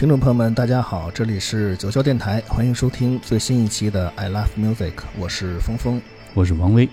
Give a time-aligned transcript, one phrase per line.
[0.00, 6.00] 听众朋友们，大家好，这里是九霄电台，欢迎收听最新一期的《I Love Music》，我是峰峰。
[6.32, 6.88] 我是王威。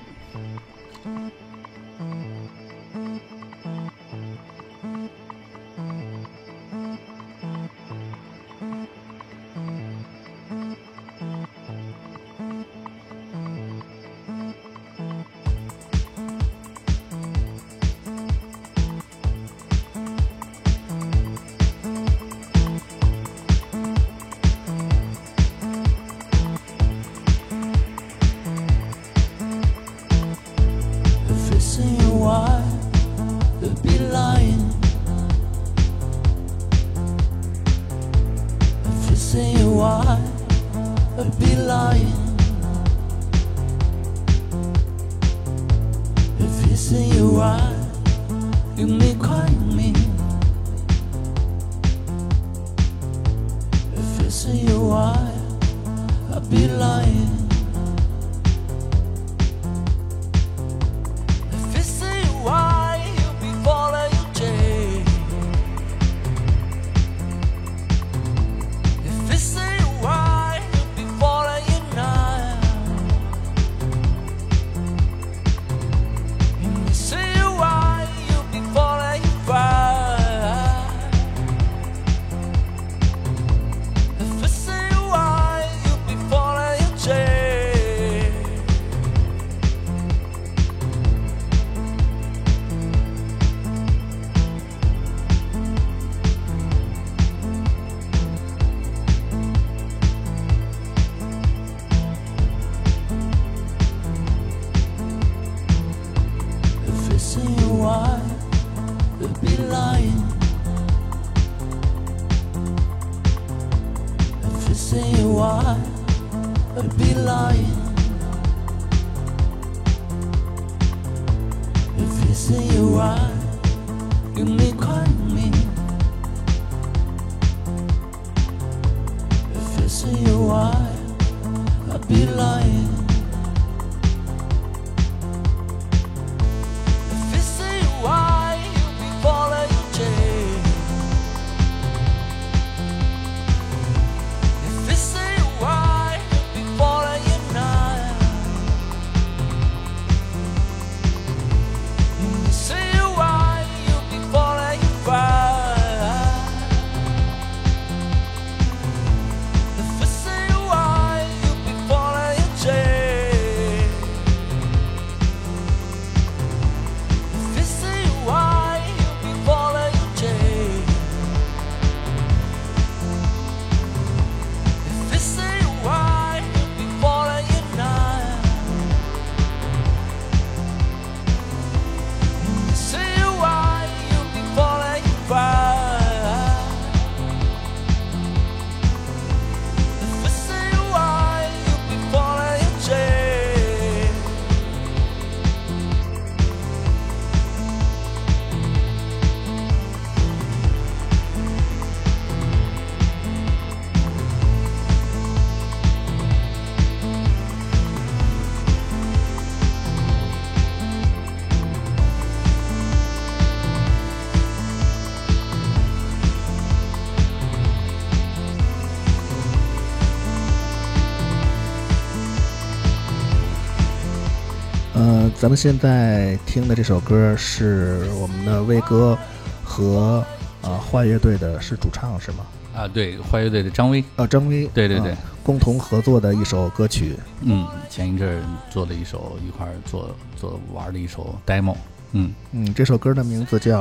[225.39, 229.15] 咱们现在听的这首歌是我们的威哥
[229.63, 230.25] 和
[230.63, 232.37] 啊坏乐队的是主唱是吗？
[232.75, 237.15] 啊，对，坏乐队的张威，啊，张威，对对对啊共同合作的一首歌曲。
[237.41, 241.75] 嗯，前一阵儿做了一首，一块儿做做玩的一首 demo，
[242.13, 243.79] 嗯，嗯，这首歌的名字叫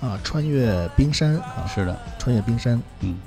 [0.00, 2.80] 啊穿越冰山啊，是的，穿越冰山。
[3.00, 3.18] 嗯。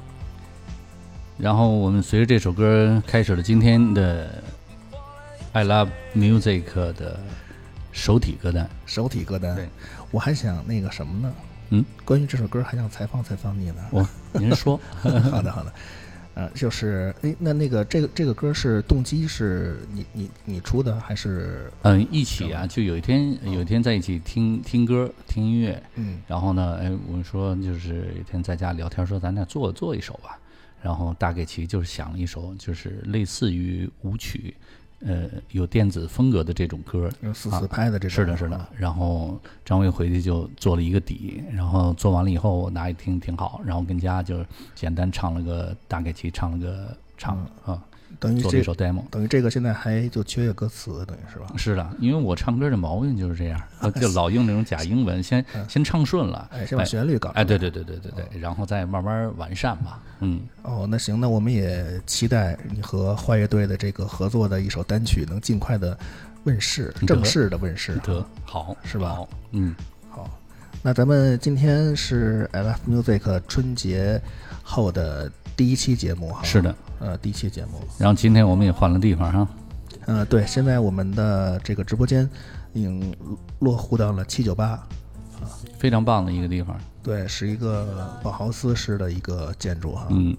[1.38, 4.44] 然后我们随着这首歌开始了今天的
[5.54, 7.20] I Love Music 的
[7.92, 8.70] 手体歌单。
[8.86, 9.56] 手体歌单。
[9.56, 9.68] 对，
[10.12, 11.34] 我还想那个什么呢？
[11.72, 13.86] 嗯，关于这首歌还想采访采访你呢。
[13.92, 15.74] 我您说， 好的好的，
[16.34, 30.40] 呃，就是哎，那那个这个这个歌是动机是你你你出的还是嗯，一起啊，就有一天有一天在一起听听歌听音乐，嗯然后呢，哎，我们说就是有一天在家聊天说咱俩做做一首吧，
[30.82, 34.56] 然后大概其实就是想了一首就是类似于舞曲，
[35.06, 38.68] 呃有电子风格的这种歌，用四四拍的这种，是的，是的。
[38.78, 47.82] 然后张卫回去就做了一个底，然后做完了以后，我拿一听挺好，然后跟家就简单唱了个大概齐唱了个唱啊，
[48.20, 49.04] 等于这做了一首 demo。
[49.10, 51.48] 等于这个现在还就缺个歌词，等于是吧？
[51.56, 57.30] 是的，因为我唱歌的毛病就是这样， 我就老用那种假英文，先先唱顺了，哎，先把旋律搞。
[57.30, 60.02] 哎，对对对对对对，然后再慢慢完善吧。
[60.20, 65.98] 嗯，哦，那行，那我们也期待你和坏乐队的这个合作的一首单曲能尽快的
[66.44, 67.96] 问世，正式的问世。
[68.04, 69.74] 得好是吧好嗯，
[70.10, 70.30] 好，
[70.82, 74.22] 那咱们今天是 Love Music 春节
[74.62, 76.42] 后的第一期节目哈。
[76.42, 76.74] 是的。
[77.00, 77.82] 呃，第一期节目。
[77.98, 79.48] 然后今天我们也换了地方哈。
[80.06, 82.30] 呃，对，现在我们的这个直播间
[82.72, 83.14] 已经
[83.60, 84.88] 落户到了七九八，啊
[85.78, 86.80] 非常棒的一个地方。
[87.04, 90.08] 对，是一个保豪斯式的一个建筑哈。
[90.12, 90.34] 嗯，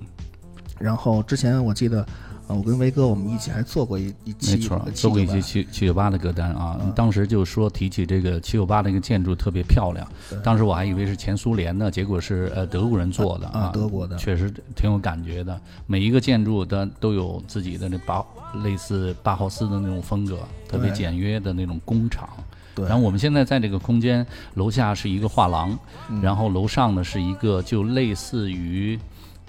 [0.78, 2.02] 然后之前我记得，
[2.50, 6.76] 呃，我跟威哥我们一起还做过一一期没错，做过一期七七九八的歌单啊。
[6.82, 10.06] 嗯当时就说提起这个七九八那个建筑特别漂亮，
[10.42, 15.58] 当时我还以为是前苏联的，结果是呃德国人做的啊德国的确实挺有感觉的。
[15.86, 18.24] 每一个建筑的都有自己的那巴
[18.64, 22.28] 类似巴豪斯的那种风格，特别简约的那种工厂。
[22.76, 28.98] 然后我们现在在这个空间，楼下是一个画廊，嗯然后楼上呢是一个就类似于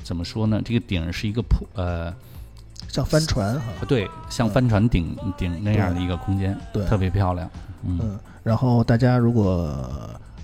[0.03, 0.61] 怎么说呢？
[0.63, 2.13] 这个顶是一个铺呃，
[2.91, 3.65] 像帆船哈。
[3.87, 7.49] 对，像帆船顶顶那样的一个空间，对特别漂亮。
[7.83, 9.73] 嗯，嗯，然后大家如果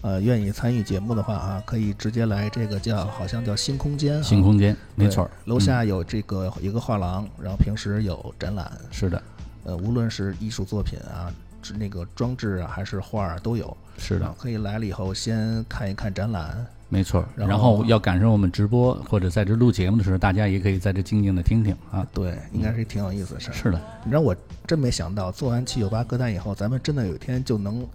[0.02, 9.22] 呃愿意参与节目的话啊，可以直接来这个叫好像叫新空间哈，新空间没错儿，楼下有这个一个画廊，然后平时有展览，嗯是的，
[9.66, 11.30] 呃，无论是艺术作品啊，
[11.78, 13.76] 那个装置啊，还是画儿啊都有。
[13.98, 16.66] 是的，可以来了以后先看一看展览。
[16.90, 17.28] 没错儿。
[17.36, 22.06] 然然后后要赶上我们直播或者在这录节目的时候，大家也可以在这静静的听听啊。
[22.14, 23.54] 对，应该是挺有意思的事儿。
[23.54, 24.36] 是的，你知道我
[24.66, 27.86] 真没想到，做完七九八歌单以后，咱们真的有一天就能，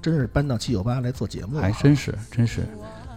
[0.00, 1.62] 真是搬到七九八来做节目啊。
[1.62, 2.62] 还真是，真是。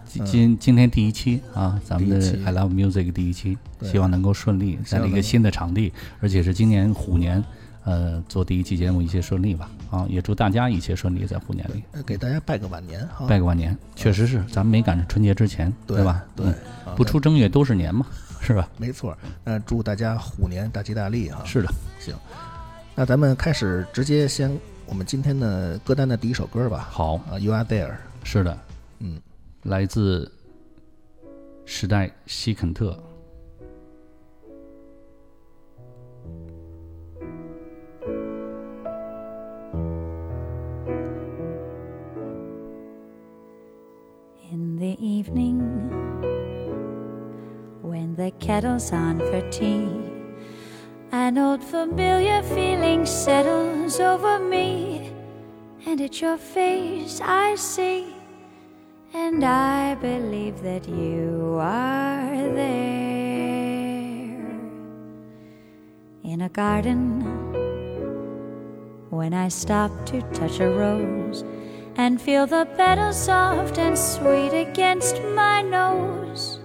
[0.08, 7.42] 今嗯今今天第一期啊，咱们的 I Love Music 第一期，希望能够顺利，在了一个新的场地，而且是今年虎年，
[7.84, 9.68] 呃，做第一期节目一切顺利吧。
[9.90, 13.26] 啊，也祝大家一切顺利，在虎年里呃给大家拜个晚年哈。
[13.26, 13.76] 拜个晚年。
[13.94, 16.24] 确实是，咱们没赶上春节之前，对吧？
[16.34, 16.46] 对
[16.96, 18.06] 不出正月都是年嘛，
[18.40, 18.68] 是吧？
[18.76, 19.16] 没错。
[19.44, 21.44] 那祝大家虎年大吉大利哈。
[21.44, 21.68] 是的，
[21.98, 22.14] 行，
[22.94, 24.50] 那咱们开始直接先
[24.86, 26.88] 我们今天的歌单的第一首歌吧。
[26.90, 27.94] 好，啊，You Are There。
[28.24, 28.58] 是的，
[28.98, 29.20] 嗯，
[29.62, 30.30] 来自
[31.64, 32.98] 时代西肯特。
[48.46, 49.88] Kettle's on for tea,
[51.10, 55.10] an old familiar feeling settles over me,
[55.84, 58.14] and it's your face I see,
[59.12, 64.38] and I believe that you are there.
[66.22, 67.22] In a garden,
[69.10, 71.44] when I stop to touch a rose
[71.96, 76.55] and feel the petals soft and sweet against my nose.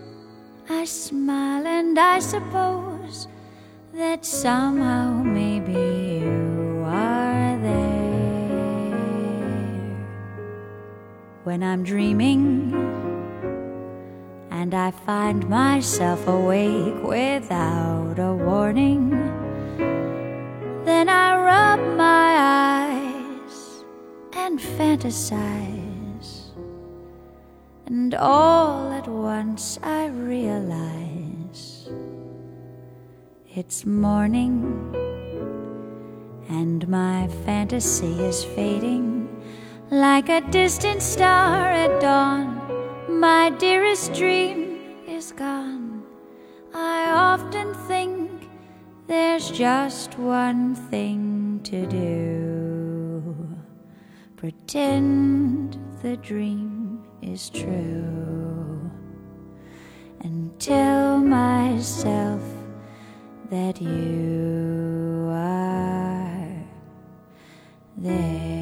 [0.81, 3.27] I smile and I suppose
[3.93, 8.97] that somehow maybe you are there.
[11.43, 12.73] When I'm dreaming
[14.49, 19.11] and I find myself awake without a warning,
[20.83, 22.37] then I rub my
[22.97, 23.83] eyes
[24.33, 25.80] and fantasize.
[27.91, 31.89] And all at once I realize
[33.53, 34.55] it's morning
[36.47, 39.27] and my fantasy is fading
[39.89, 42.61] like a distant star at dawn.
[43.09, 46.03] My dearest dream is gone.
[46.73, 48.31] I often think
[49.07, 53.35] there's just one thing to do
[54.37, 56.80] pretend the dream
[57.22, 58.90] is true
[60.20, 62.40] and tell myself
[63.50, 66.48] that you are
[67.96, 68.54] there.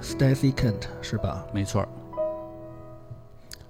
[0.00, 1.46] Stacy Kent 是吧？
[1.52, 1.88] 没错儿，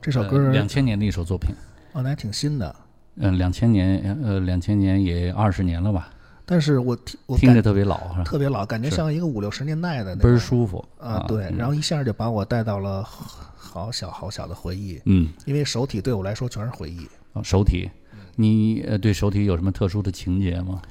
[0.01, 1.55] 这首歌两千年的一首作品。
[1.93, 2.75] 哦，那还挺新的。
[3.15, 6.10] 嗯，两千年，呃，两千年也二十年了吧？
[6.46, 7.98] 但是我听我听着特别老？
[8.24, 17.08] 特别老，感觉像一个五六十年代的那倍儿舒服啊，对，嗯然后一下就把我带到了好小好小的回忆，嗯，因为手体对我来说全是回忆。
[17.34, 17.89] 啊手体，
[18.36, 20.81] 你呃对手体有什么特殊的情节吗？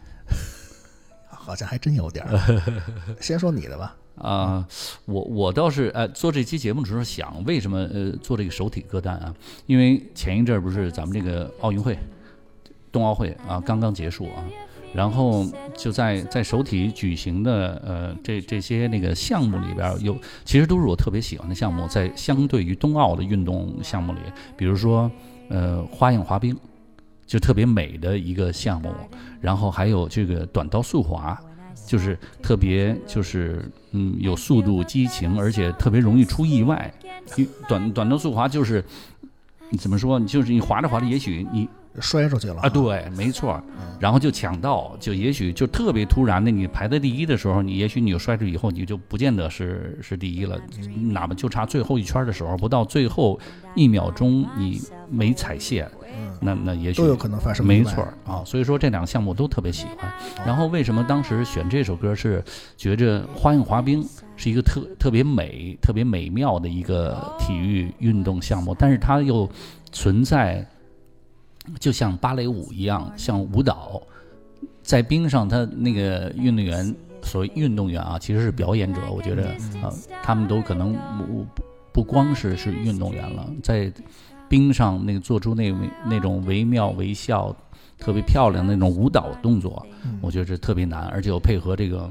[1.29, 2.73] 好像还真有点儿。
[3.21, 3.97] 先说你的吧。
[4.21, 4.69] 啊、
[5.07, 9.35] 我我倒是呃做这期节目的时候想，为什么呃做这个首体歌单啊？
[9.67, 11.99] 因为前一阵儿不是咱们这个奥运会、
[12.93, 14.45] 冬奥会啊刚刚结束啊，
[14.93, 24.19] 然后就在在首体举行的呃这这些那个项目里边有，其实都是我特别喜欢的项目，在相对于冬奥的运动项目里，
[24.57, 25.11] 比如说
[25.49, 26.55] 呃花样滑冰，
[27.27, 28.93] 就特别美的一个项目，
[29.41, 31.41] 然后还有这个短道速滑。
[31.87, 36.93] 就是特别就是嗯有速度激情，而且特别容易出意外。
[37.69, 38.85] 短短道速滑就是
[39.79, 40.19] 怎么说？
[40.21, 41.69] 就是你滑着滑着，也许你
[42.01, 43.53] 摔出去了啊，对，没错。
[43.53, 43.63] 儿，
[43.99, 50.59] 然后就抢到，就也许就特别突然的，你排在第一的时候，你也许你就摔出去以后，你就不见得是是第一了，
[51.11, 53.39] 哪怕就差最后一圈的时候，不到最后
[53.75, 54.81] 一秒钟你
[55.11, 55.91] 没踩线，
[56.41, 58.03] 那那也许都有可能发生没错。
[58.03, 60.11] 儿啊，所以说这两个项目都特别喜欢。
[60.47, 62.43] 然后为什么当时选这首歌是
[62.77, 69.49] 觉着花样滑冰是一个特特别美、特别美妙的一个体育运动项目，但是它又
[69.93, 70.67] 存在
[71.79, 74.03] 就像芭蕾舞一样，像舞蹈，
[74.83, 79.01] 在冰上，他那个运动员，所谓运动员啊，其实是表演者。
[79.11, 79.49] 我觉得
[79.83, 81.63] 啊，他们都可能不不
[81.93, 83.93] 不光是是运动员了，在
[84.49, 85.73] 冰上那个做出那
[86.07, 87.55] 那种惟妙惟肖、
[87.99, 89.87] 特别漂亮的那种舞蹈动作，
[90.21, 92.11] 我觉得这特别难，而且又配合这个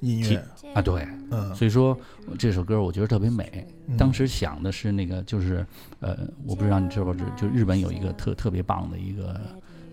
[0.00, 0.42] 音乐，
[0.74, 1.96] 啊，对，嗯，所以说
[2.38, 3.66] 这首歌我觉得特别美。
[3.96, 5.64] 当时想的是那个，就是
[6.00, 6.16] 呃，
[6.46, 9.40] 我不知道你知不知，就日本有一个特特别棒的一个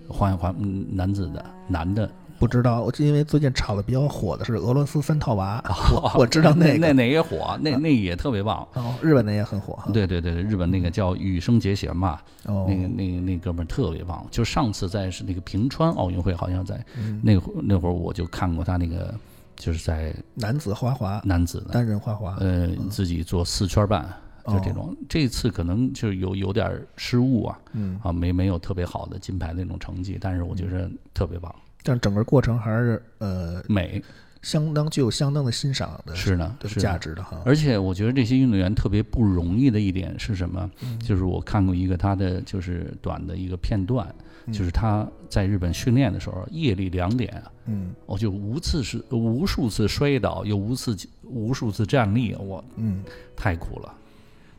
[0.08, 5.64] 花样滑嗯男子的男的，不知道，我因为最近炒的比较火的是俄罗斯三套娃，
[5.94, 8.68] 我我知道那个，那也火，那那也特别棒。
[8.74, 14.26] 哦，日本的也很火，对对对对，日本那个叫羽生结弦嘛，哦，那个那个那哥们儿特别棒。
[14.30, 19.16] 就上次在是那个平川奥运会，好像在嗯那会儿那会儿我就看过他那个，
[19.56, 24.08] 就是在男子花滑，男子，单人花滑，呃，自己做四圈半，
[24.46, 24.98] 就这哦种。
[25.10, 34.04] 这次可能就是有有点失误啊，嗯，啊，没没有特别好的金牌那种成绩，但是我觉得特别棒，但整个过程还是呃美。
[34.42, 36.80] 相当具有相当的欣赏的是呢，的是。
[36.80, 40.70] 价值的哈，而且我觉得这些运动员特别不容易的一点是什么？
[40.84, 44.08] 嗯就是我看过一个他的就是短的一个片段，
[44.52, 47.94] 就是他在日本训练的时候，夜里两点啊，嗯。
[48.06, 53.04] 我就无次是无数次摔倒，又无次无数次站立，我嗯，
[53.36, 53.94] 太苦了。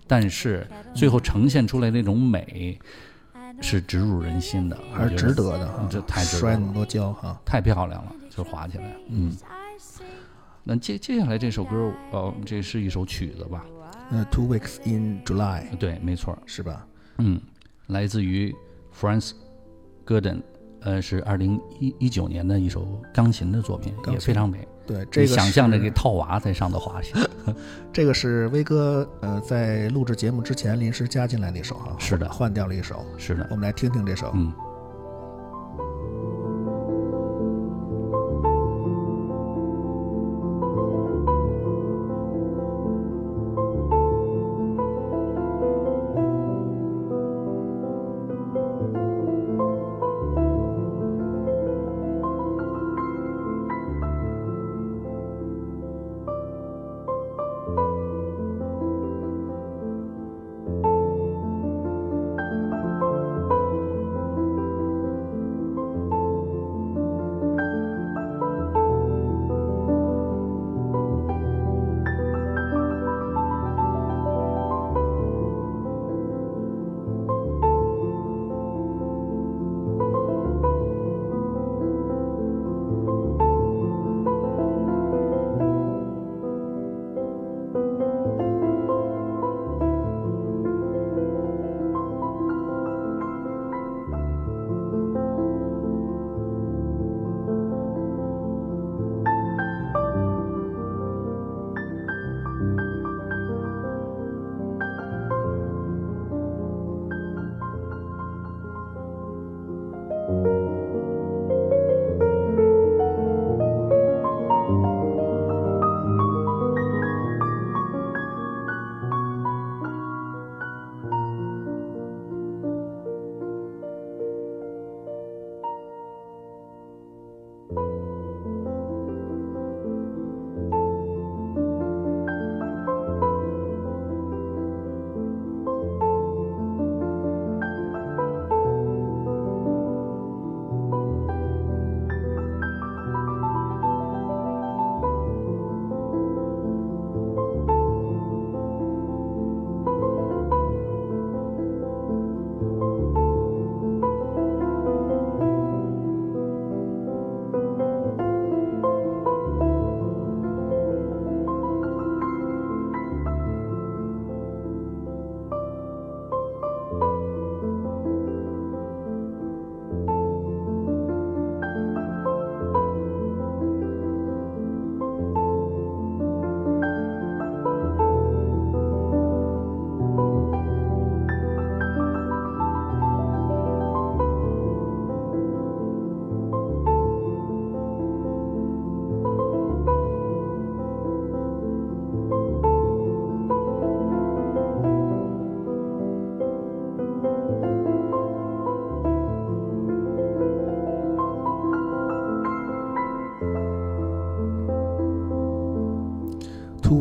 [0.06, 2.78] 但是最后呈现出来那种美，
[3.60, 6.40] 是直入人心的，还是值得的哈，这太值得了。
[6.40, 8.92] 摔那么多跤哈，太漂亮了，就滑起来。
[9.08, 9.36] 嗯，
[10.62, 13.64] 那接接下来这首歌，呃，这是一首曲子吧？
[14.08, 16.86] 那 Two Weeks in July 对，没错，是吧？
[17.18, 17.40] 嗯，
[17.88, 18.54] 来自于
[20.06, 20.42] Franz Gordon，
[20.80, 24.66] 呃，是二零一一九年的一首钢琴的作品，也非常美。
[24.86, 27.20] 对，这个你想象着是这套娃在上头滑行，
[27.92, 34.30] 这个是威哥呃在录制节目之前临时加进来的一首哈，是的换掉了一首，是的我，们来听听这首。
[34.34, 34.52] 嗯。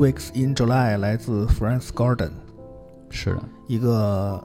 [0.06, 2.30] Weeks in July》来自 France Garden，
[3.10, 4.40] 是的，一个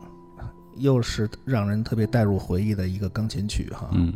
[0.78, 3.90] 又是让人特别带入回忆的一个钢琴曲哈。
[3.92, 4.14] 嗯。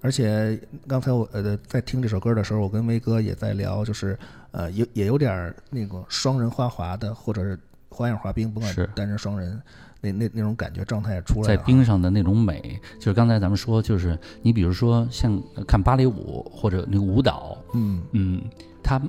[0.00, 4.18] 而且刚才我呃在听这首歌的时候，我跟威哥也在聊，就是
[4.50, 7.56] 呃有也有点那个双人花滑的，或者是
[7.88, 8.90] 花样滑冰，不管是。
[8.92, 9.62] 单人双人，
[10.00, 11.64] 那那那种感觉状态也出来在了在。
[11.64, 18.02] 冰上的那种美，就是刚才咱们说，就是你比如说像看芭蕾舞或者那个舞蹈，嗯。
[18.10, 18.42] 嗯，
[18.82, 19.00] 它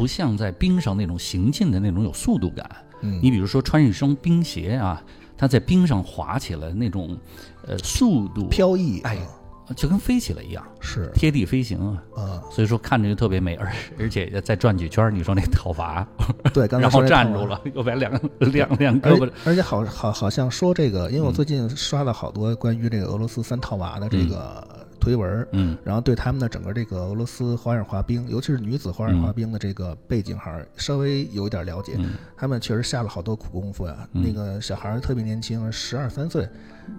[0.00, 2.66] 不像在冰上那种行进的那种有速度感。
[3.02, 5.02] 嗯，你比如说穿一双冰鞋啊，
[5.36, 7.14] 它在冰上滑起来那种，
[7.66, 11.12] 呃，速度飘逸，哎啊就跟飞起来一样，是。
[11.14, 12.02] 贴地飞行啊。
[12.16, 16.06] 啊，所以说看着就特别美，而而且再转几圈，你说那套娃，
[16.54, 21.34] 对，刚才 然后站住了，又把两两两胳膊而且，好好好像说这个，因为我嗯。
[21.34, 24.66] 最近刷了好多关于这个俄罗斯三套娃的这个
[25.00, 31.94] 推文，嗯然后对他们的整个这个俄罗斯花样滑冰，尤其是女子花样滑冰的这个背景还，稍微有一点了解。
[31.98, 33.96] 嗯，他们确实下了好多苦功夫呀。
[34.12, 36.46] 嗯那个小孩儿特别年轻，十二三岁，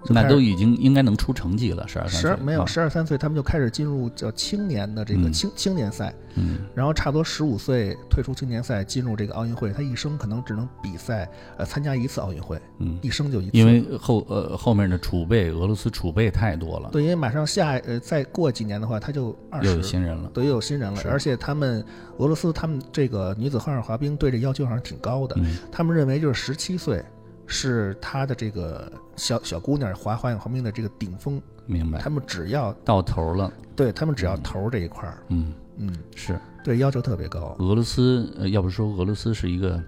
[0.08, 9.72] 那都已经应该能出成绩了，十二三岁十没有啊十二三岁，他们就开始进入叫青年的这个嗯青青年赛，嗯然后差不多十五岁退出青年赛，进入这个奥运会。
[9.72, 13.50] 他一生可能只能比赛呃参加一次奥运会，嗯，一生就一次。
[13.56, 19.82] 因为后呃后面的储备，俄罗斯储备太多了，对，因为马上下呃再过几年的话，他就二又有。
[19.82, 21.84] 新人了，对，又有新人了，而且他们
[22.18, 25.56] 俄罗斯他们这个女子花样滑冰对这要求好像挺高的，嗯。
[25.70, 27.04] 他们认为就是十七岁
[27.46, 36.38] 是他的这个小小姑娘滑花样滑冰的这个顶峰，明白他，们只要到头了，对他们只要头这一块儿，嗯，嗯，是。
[36.64, 37.56] 对要求特别高。
[37.58, 39.82] 俄罗斯，呃，要不说俄罗斯是一个，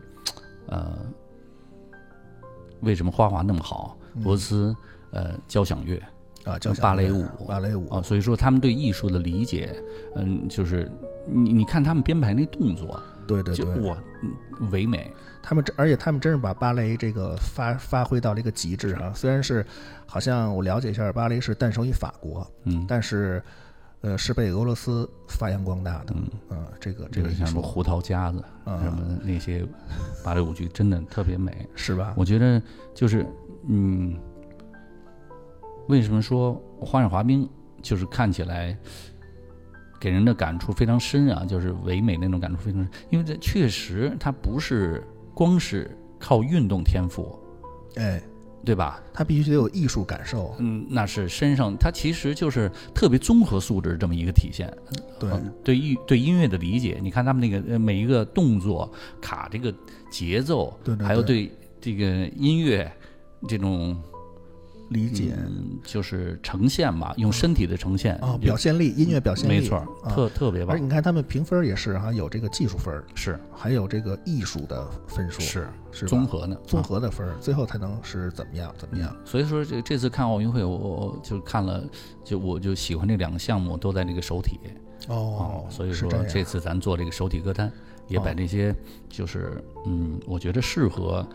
[0.66, 0.92] 呃，
[2.80, 3.96] 为什么花滑那么好？
[4.22, 4.74] 俄罗斯
[5.12, 6.02] 呃交响乐
[6.44, 7.24] 啊，叫芭蕾舞。
[7.46, 7.88] 芭蕾舞。
[7.88, 9.74] 啊，所以说他们对艺术的理解，
[10.16, 10.90] 嗯，就是
[11.26, 13.66] 你你看他们编排那动作，对对对，
[14.70, 15.10] 唯美，
[15.42, 19.12] 他们这而且他们真是把芭蕾这个发发挥到了一个极致啊。
[19.14, 19.64] 虽然是
[20.06, 23.42] 好像我了解一下，芭蕾是诞生于法国，嗯，但是
[24.02, 26.28] 呃是被俄罗斯发扬光大的，嗯。
[26.50, 29.66] 嗯，这个这个像什么胡桃夹子，什啊么那些
[30.22, 31.66] 芭蕾舞剧，真的特别美。
[31.74, 32.12] 是吧？
[32.16, 32.60] 我觉得
[32.94, 33.26] 就是，
[33.68, 34.14] 嗯，
[35.88, 37.48] 为什么说花样滑冰
[37.82, 38.76] 就是看起来
[40.00, 41.44] 给人的感触非常深啊？
[41.44, 45.02] 就是唯美那种感触非常深，因为这确实它不是
[45.34, 47.38] 光是靠运动天赋，
[47.96, 48.22] 哎，
[48.64, 49.02] 对吧？
[49.12, 54.70] 他必须得有艺术感受，嗯，那是身上它其实就是特别综合素质这么一个体现。
[55.20, 59.72] 对嗯对音对音乐的理解，你看他们那个呃每一个动作卡这个
[60.10, 62.90] 节奏，对对还有对对这个音乐
[63.46, 63.96] 这种
[64.90, 65.34] 理解。
[65.36, 70.10] 嗯，就是呈现吧，用身体的呈现啊，就表现力，音乐表现力，没错，啊。
[70.10, 70.74] 特特别棒。
[70.74, 73.38] 而且，你看他们评分也是哈，有这个技术分儿，是。
[73.52, 76.82] 还有这个艺术的分数，是是综合的，综啊。
[76.82, 79.14] 合的分儿，最后才能是怎么样怎么样。
[79.24, 81.82] 所以说这这次看奥运会，我我就看了，
[82.22, 84.58] 就我就喜欢这两个项目都在那个手体。
[85.08, 87.70] 哦，所以说这次咱做这个手体歌单，
[88.08, 88.74] 也把哦这些
[89.08, 91.26] 就是嗯，我觉得适合，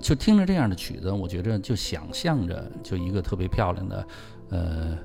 [0.00, 4.06] 就听着这样的曲子，我觉着就想象着就一个特别漂亮的，
[4.50, 4.98] 呃，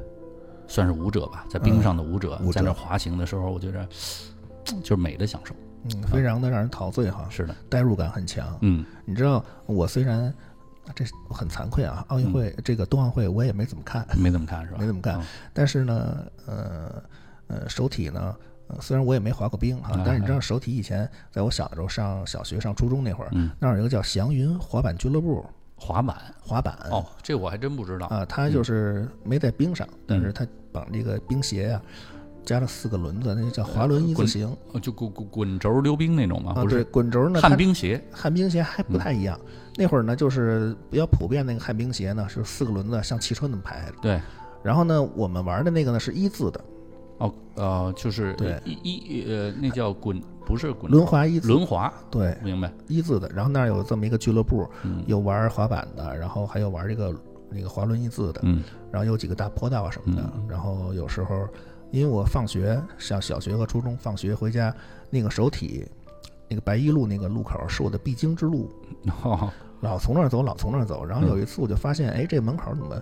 [0.68, 3.88] 算是舞者吧，在冰上的舞者，在那滑行的时候，我觉着
[4.84, 5.54] 就是美的享受。
[5.86, 8.58] 嗯，非常的让人陶醉哈，是的，代入感很强。
[8.62, 8.86] 嗯。
[9.04, 10.34] 你知道，我虽然
[10.96, 14.78] 这我很惭愧啊，奥运会、这个冬奥会我也没怎么看，没怎么看是吧？
[14.82, 15.20] 没怎么看。
[15.20, 17.04] 嗯但是呢，呃
[17.48, 18.34] 呃，手体呢，
[18.68, 25.46] 呃虽然我也没滑过冰哈，啊但是你知道手体以前在我小的时候上小学上初中那会儿，嗯那儿有一个叫祥云滑板俱乐部
[25.76, 28.06] 滑板滑板哦，这我还真不知道。
[28.08, 31.82] 啊，它就是没在冰上，但嗯是它绑这个冰鞋呀、
[32.46, 36.54] 加了四个轮子，那叫滑轮一字形哦就滚滚滚轴溜冰那种吗？
[36.56, 38.02] 啊，对，不是，滚轴呢，旱冰鞋。
[38.12, 39.38] 旱冰鞋还不太一样。
[39.76, 43.94] 那会儿呢，就是比较普遍那个旱冰鞋呢，是四个轮子像汽车那么排的。
[44.02, 44.22] 对，
[44.64, 46.64] 然后呢，我们玩的那个呢是一字的
[47.20, 52.72] 哦呃，就是对一一呃，那叫滚，不是滚轮滑一，轮滑，对明白？
[52.88, 53.30] 一字的。
[53.30, 57.16] 然后那儿有这么一个俱乐部，嗯有玩滑板的，然后还有玩这个
[57.50, 60.24] 那个滑轮一字的，嗯然后有几个大坡道啊什么的。
[60.36, 61.48] 嗯然后有时候，
[61.92, 64.74] 因为我放学上小学和初中放学回家，
[65.10, 65.86] 那个首体
[66.50, 68.70] 那个白一路那个路口是我的必经之路。
[69.24, 71.06] 哦，老从那儿走，老从那儿走。
[71.06, 73.00] 然后有一次我就发现，哎，这门口怎么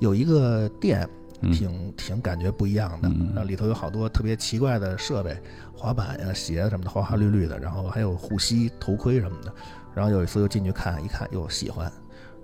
[0.00, 3.08] 有一个店，嗯挺挺感觉不一样的。
[3.08, 5.36] 嗯然后里头有好多特别奇怪的设备，
[5.76, 7.58] 滑板呀、鞋什么的，花花绿绿的。
[7.58, 9.52] 然后还有护膝、头盔什么的。
[9.94, 11.90] 然后有一次又进去看，一看又喜欢，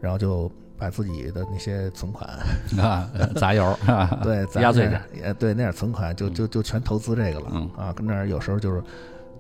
[0.01, 2.29] 然后就把自己的那些存款，
[2.83, 7.47] 啊，砸油啊，对，砸压岁钱儿，也对，那点存款就就就全投资这个了。
[7.53, 8.83] 嗯啊，跟那儿有时候就是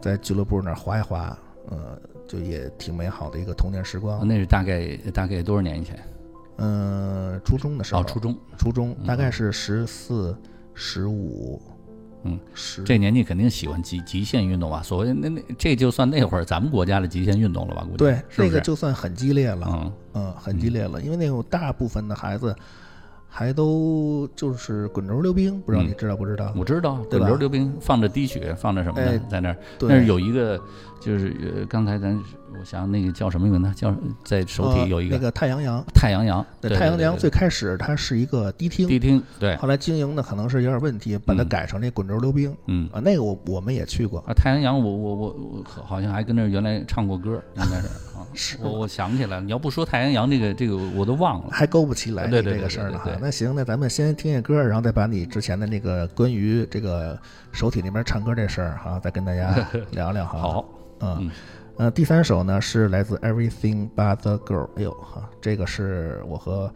[0.00, 1.36] 在俱乐部那儿滑一滑，
[1.70, 4.26] 呃，就也挺美好的一个童年时光。
[4.26, 5.98] 那是大概大概多少年以前？
[6.56, 10.36] 嗯，初中的时候，哦，初中，初中大概是十四、
[10.72, 11.60] 十五，
[12.24, 14.82] 嗯，十这年纪肯定喜欢极极限运动啊？
[14.82, 17.82] 所谓那那这就算那会儿咱们国家的极限运动了吧？
[17.82, 18.22] 估计对？
[18.36, 22.54] 那个就算很激烈了，嗯嗯，很激烈了，因为那种大部分的孩子
[23.28, 26.54] 还都就是滚轴溜冰，不知道嗯你知道不知道？
[26.56, 29.56] 我知道，滚轴溜冰放着滴血，放着什么的，哎在那儿。
[29.76, 30.56] 对，但是有一个，
[31.00, 32.16] 就是呃，刚才咱
[32.58, 33.74] 我想那个叫什么名字？
[33.74, 47.86] 叫在手呃体有一个那个太阳阳，太阳阳，对对太阳阳最开始它是一个迪厅，迪厅，对，后来经营的可能是有点问题，把它嗯改成那滚轴溜冰嗯啊，那个我我们也去过，啊，太阳阳，我我我我好像还跟那原来唱过歌，应该是
[48.16, 48.26] 啊。
[48.36, 51.48] 是我我想起来了，你要不说太阳阳这个这个我都忘了。
[51.50, 53.10] 还勾不起来你这个事儿了哈。
[53.20, 57.16] 那行，那咱们先听下歌，然后再把你之前的那个关于这个
[57.52, 59.54] 手体那边唱歌这事儿哈，再跟大家
[59.92, 60.38] 聊聊哈。
[60.38, 60.64] 好，
[61.00, 61.30] 嗯嗯，
[61.76, 66.72] 呃，第三首呢是来自 Everything But the Girl，哎呦哈，这个是我和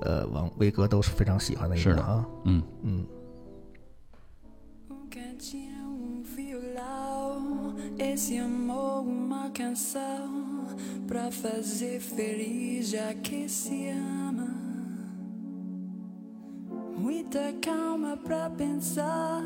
[0.00, 3.06] 呃王威哥都是非常喜欢的一是的个哈，嗯，嗯
[4.88, 4.98] ，Um um
[7.98, 10.66] esse amor, uma canção
[11.06, 14.48] pra fazer feliz já que se ama.
[16.96, 19.42] Muita calma pra pensar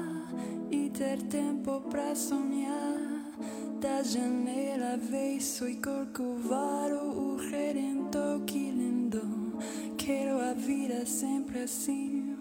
[0.70, 2.93] e ter tempo pra sonhar.
[3.85, 9.59] Da janela vejo e corcovado o redentor que lindo.
[9.99, 12.35] Quero a vida sempre assim,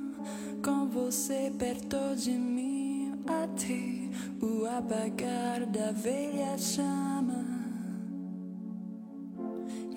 [0.64, 4.10] com você perto de mim, até
[4.42, 7.44] o apagar da velha chama.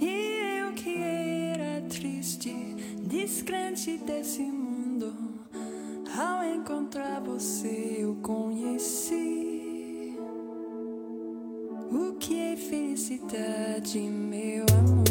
[0.01, 2.53] E eu que era triste,
[3.05, 5.15] descrente desse mundo,
[6.19, 9.46] ao encontrar você eu conheci
[13.07, 15.06] felicidade, meu amor.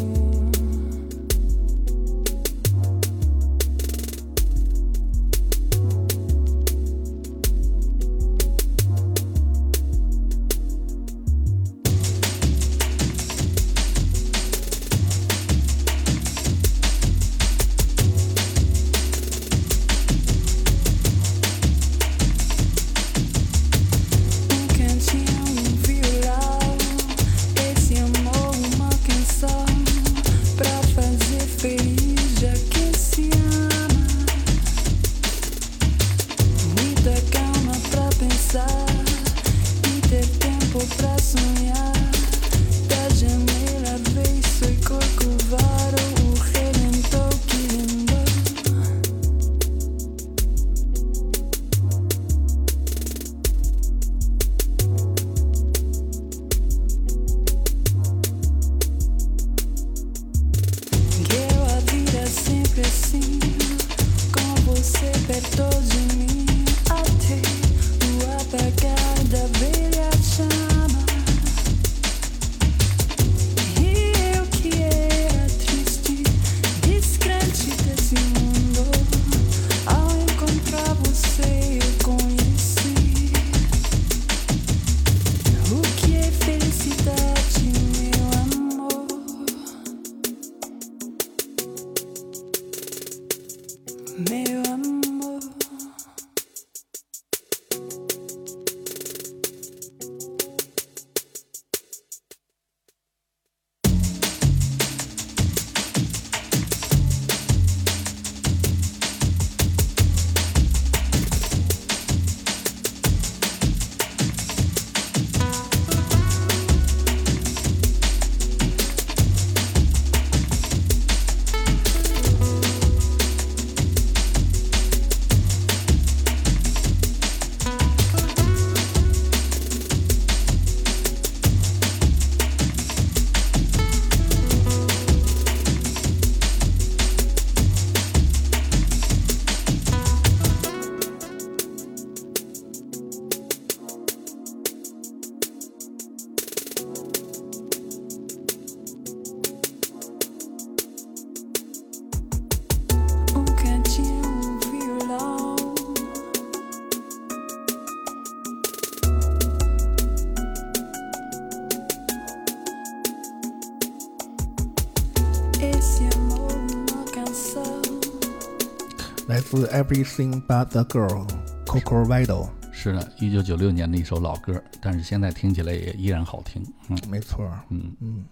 [169.56, 176.62] 自 Everything But the Girl，Coco Vidal，是是的，一九九六年的一首老歌，但是现在听起来也依然好听。
[176.90, 176.98] 嗯。
[177.08, 177.90] 没错，嗯。
[178.00, 178.22] 嗯，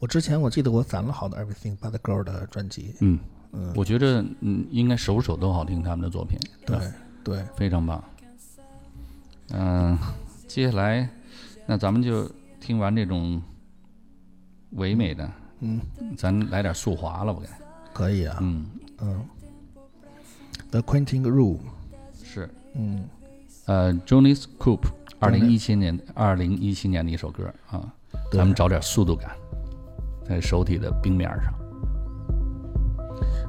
[0.00, 3.16] 我之前我记得我攒了好多 Everything But the Girl 的专辑，嗯，
[3.52, 6.76] 嗯，我觉得嗯，应该首首都好听，他们的作品，对
[7.22, 8.02] 对，非常棒。
[9.52, 9.96] 嗯、
[10.48, 11.08] 接下来
[11.64, 13.40] 那咱们就听完这种
[14.70, 15.80] 唯美的，嗯，
[16.16, 17.46] 咱来点速滑了，不该？
[17.92, 18.66] 可以啊，嗯，
[18.98, 19.24] 嗯
[20.72, 21.58] ，The Quentin Room，
[22.24, 22.50] 是。
[22.74, 23.04] 嗯，
[23.66, 24.80] 呃，Jonas Coop，
[25.20, 27.80] 二零一七年，二零一七年的一首歌啊，
[28.30, 29.30] 对咱们找点速度感，
[30.26, 31.52] 在手体的冰面上，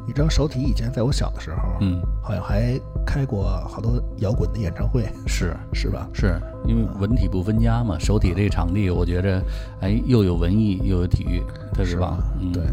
[0.06, 6.08] 你知道手体以前在我小的时候，嗯，好像还开过好多摇滚的演唱会，是是吧？
[6.14, 9.42] 是因为文体不分家嘛，手体这个场地，我觉着，
[9.80, 11.42] 哎，又有文艺又有体育，
[11.74, 12.18] 特别棒是吧，？
[12.42, 12.64] 嗯，对。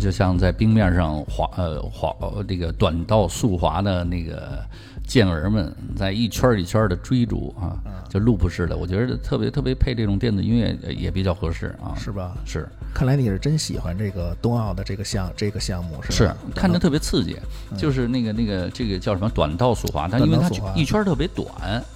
[0.00, 4.64] 就像在冰面上滑，呃滑呃这个短道速滑的那个
[5.06, 7.76] 健儿们，在一圈儿一圈儿的追逐啊，
[8.08, 11.94] 就路普式的，我觉得特别特别配这种电子音乐呃也比较合适啊。
[11.96, 12.34] 是吧？
[12.46, 16.34] 是看来你是真喜欢这个冬奥的这个项这个项目是是？
[16.54, 17.36] 看着特别刺激，
[17.76, 21.46] 就是那个那个这个叫什么短道速滑，它因为它一圈儿特别短，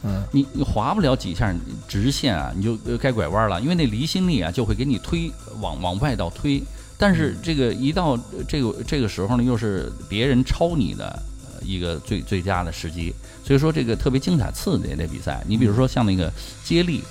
[0.05, 1.55] 嗯你你滑不了几下
[1.89, 6.63] 直线啊，你就呃该拐弯了，因为那离心力啊就会给你推往往外道推。
[7.05, 11.05] 但是这个一到呃这个这个时候呢，又是别人超你的
[11.45, 13.15] 呃一个最最佳的时机。
[13.45, 16.33] 所以说这个特别精彩刺激的比赛，你比如说像那个
[16.65, 17.03] 接力。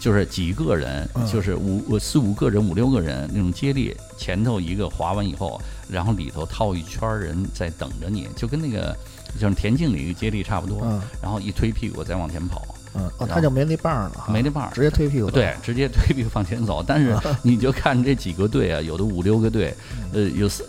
[0.00, 8.96] 就是几个人，嗯就是五四五个人、五六个人那种接力，前头一个滑完以后，然后里头套一圈人在等着你，就跟那个
[9.40, 10.82] 就是田径里接力差不多。
[10.84, 16.82] 嗯然后一推屁股再往前跑，嗯，哦，他就没那棒儿了，没那棒儿直接推屁股，对，直接推屁股往前走。
[16.86, 19.74] 但是你就看这几个队啊，有的五六个队，
[20.12, 20.66] 呃，有三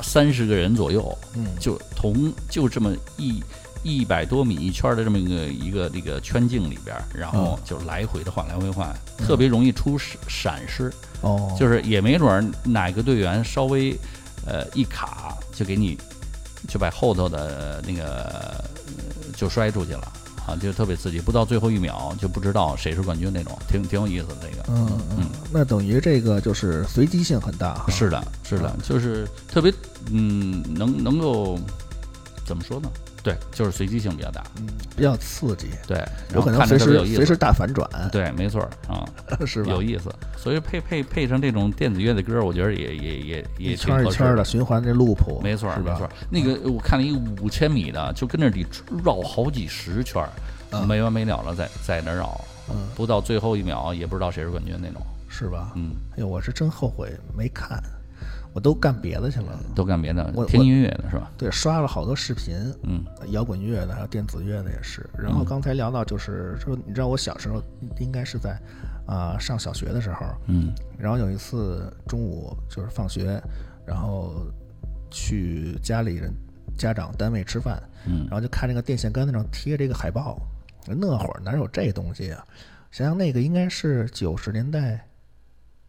[0.00, 3.42] 三十个人左右，嗯，就同就这么一
[3.82, 13.96] 一百多米一圈的这么一个一个这个圈径里边儿，然后就来回的换，来回换，特别容易出闪闪失，哦，就是也没准儿哪个队员稍微
[14.46, 15.98] 呃一卡就给你
[16.68, 18.64] 就把后头的那个呃
[19.36, 20.12] 就摔出去了。
[20.46, 24.64] 啊，就特别刺激，不到最后一秒就不知道谁是冠军那种，挺挺有意思的这个。
[24.68, 24.86] 嗯
[25.18, 29.72] 嗯，那等于这个就是随机性很大哈，是的，是的，就是特别，
[30.10, 31.58] 嗯，能能够
[32.44, 32.88] 怎么说呢？
[33.26, 36.00] 对，就是随机性比较大，嗯，比较刺激，对，
[36.32, 39.04] 有可能随时随时大反转，对，没错儿啊，
[39.44, 39.72] 是吧？
[39.72, 40.14] 有意思。
[40.36, 45.94] 所以配配配上这种电子乐的歌，我觉得也也也也一挺合适圈儿一圈儿的循环这路谱，没错儿是吧？
[45.94, 46.10] 没错。
[46.30, 48.64] 那个我看了一个五千米的，就跟那里
[49.04, 50.24] 绕好几十圈
[50.86, 55.72] 没完没了了在在那绕，嗯，不到最后一秒也不知道谁是冠军那种，是吧？
[55.74, 57.82] 嗯，哎呦，我是真后悔没看，
[58.56, 59.60] 我都干别的去了。
[59.74, 61.30] 都干别的我，听音乐的是吧？
[61.36, 65.06] 对，刷了好多视频，嗯摇滚乐的，还有电子乐的也是。
[65.14, 67.62] 然后刚才聊到，就是说，你知道我小时候
[68.00, 68.58] 应该是在
[69.06, 73.38] 啊、上小学的时候，嗯然后有一次中午就是放学，
[73.86, 74.46] 然后
[75.10, 76.32] 去家里人
[76.78, 80.40] 家长单位吃饭，嗯然后就看这个电线杆子上贴这个海报，
[80.86, 82.42] 那会儿哪有这东西啊？
[82.90, 85.05] 想想那个应该是九十年代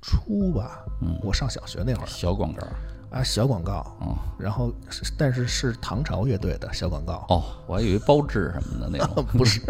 [0.07, 2.05] 初吧，嗯，我上小学那会儿。
[2.07, 2.65] 小广告，
[3.09, 4.15] 啊，小广告，哦。
[4.39, 9.61] 然后是但是是唐朝乐队的小广告，哦，我还以为包治什么的那种，不是，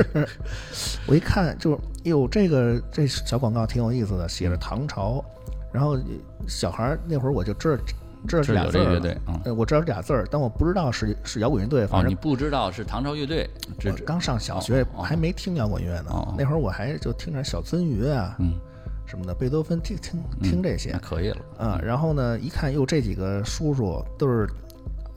[1.08, 5.26] 我一看就哟，这个这小广告挺有意思的，写着唐朝，
[5.74, 5.98] 然后
[6.48, 7.84] 小孩儿那会儿我就知道
[8.28, 9.42] 知道是俩字儿乐队，嗯。
[9.46, 16.10] 呃我知道这俩字儿，但我不知道是是摇滚乐队，哦，反正你不知道是唐朝乐队，这刚上小学还没听摇滚乐呢。
[16.12, 16.28] 哦。
[16.28, 18.54] 哦，那会儿我还就听点小鳟鱼啊嗯
[19.08, 20.92] 什么的，贝多芬听听听这些。
[20.92, 24.46] 那可以了，啊，然后呢一看哟，这几个叔叔都是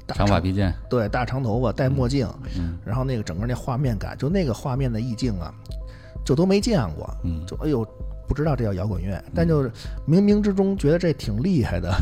[0.06, 2.26] 大长发披肩，对，大长头发，戴墨镜，
[2.56, 2.78] 嗯。
[2.84, 5.52] 然后那个整个那画面感，就那个画面的意境啊，
[6.24, 7.44] 就都没见过，嗯。
[7.46, 7.84] 就哎呦，
[8.28, 9.70] 不知道这叫摇滚乐，但就是
[10.06, 11.92] 冥冥之中觉得这挺厉害的，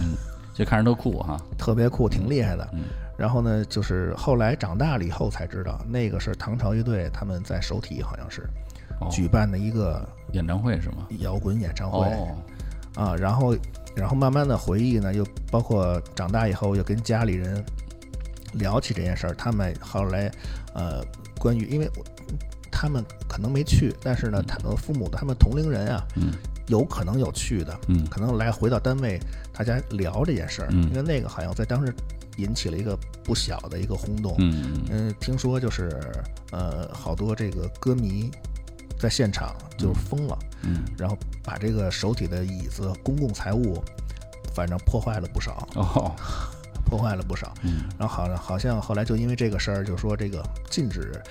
[0.54, 2.68] 就看着都酷哈，特别酷，挺厉害的。
[2.74, 2.84] 嗯。
[3.16, 8.42] 然后呢，就是后来长大了以后才知道，那个是唐朝乐队他们在首体好像是
[9.00, 9.08] 哦。
[9.10, 11.06] 举办的一个演唱会是吗？
[11.18, 12.36] 摇滚演唱会、哦，
[12.94, 13.56] 啊，然后
[13.96, 17.64] 然后慢慢的回忆呢，又包括长大以后又跟家里人
[18.54, 20.30] 聊起这件事儿，他们后来
[20.74, 21.04] 呃
[21.38, 22.04] 关于因为我
[22.70, 26.32] 他们可能没去，但是呢，他们父母他们同龄人啊，嗯。
[26.68, 28.06] 有可能有去的，嗯。
[28.10, 29.18] 可能来回到单位
[29.54, 30.82] 大家聊这件事儿，嗯。
[30.90, 31.90] 因为那个好像在当时
[32.36, 34.36] 引起了一个不小的一个轰动，
[34.90, 35.88] 嗯，听说就是
[36.52, 38.30] 呃好多这个歌迷
[38.98, 40.38] 在现场就疯了。
[40.62, 43.82] 嗯，然后把这个手体的椅子、公共财物，
[44.54, 46.12] 反正破坏了不少，哦，
[46.84, 47.54] 破坏了不少。
[47.62, 47.84] 嗯。
[47.96, 51.22] 然后好像好像后来就因为这个事儿，就说这个禁止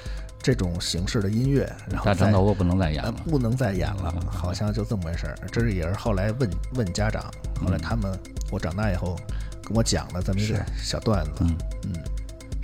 [0.41, 5.35] 这种形式的音乐，然后大再长头发不能再演呃了，不能再演了，好像就这么回事儿。
[5.51, 7.23] 这是也是后来问问家长，
[7.61, 8.17] 后来他们
[8.49, 9.17] 我长大以后
[9.61, 11.57] 跟我讲了这么一个小段子，嗯。
[11.83, 11.93] 嗯，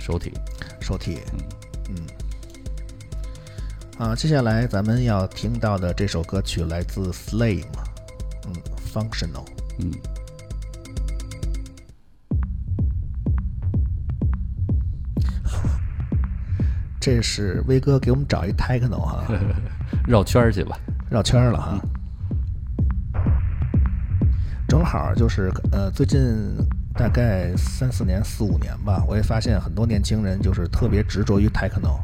[0.00, 0.32] 首体，
[0.80, 1.20] 手体，
[1.90, 1.96] 嗯。
[3.98, 7.64] 啊，接下来咱们要听到的这首歌曲来自 Slame，
[8.46, 8.52] 嗯
[8.92, 9.46] ，Functional。
[9.78, 9.92] 嗯。
[16.98, 19.24] 这是威哥给我们找一 techno 哈，
[20.08, 20.76] 绕圈儿去吧，
[21.08, 21.80] 绕圈儿了哈。
[24.66, 26.20] 正好就是呃，最近
[26.94, 32.00] 大概三四年、四五年吧，我也发现很多年轻人就是特别执着于 techno，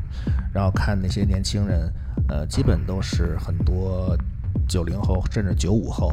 [0.53, 1.93] 然后看那些年轻人，
[2.29, 4.17] 呃，基本都是很多
[4.69, 6.09] 九零后甚至九五后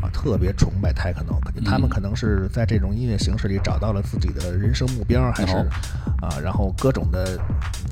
[0.00, 5.66] 啊，特别崇拜 techno，他们可能是在这种音乐形式里找到了自己的人生目标，还是哦
[6.22, 7.38] 啊，然后各种的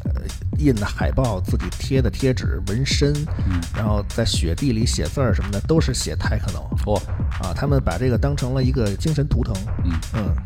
[0.05, 0.23] 呃
[0.59, 3.15] 印的海报、自己贴的贴纸、纹身，
[3.75, 7.01] 然后在雪地里写字儿什么的，都是写 techno 哦，
[7.43, 9.93] 啊，他们把这个当成了一个精神图腾，嗯。
[10.15, 10.37] 嗯。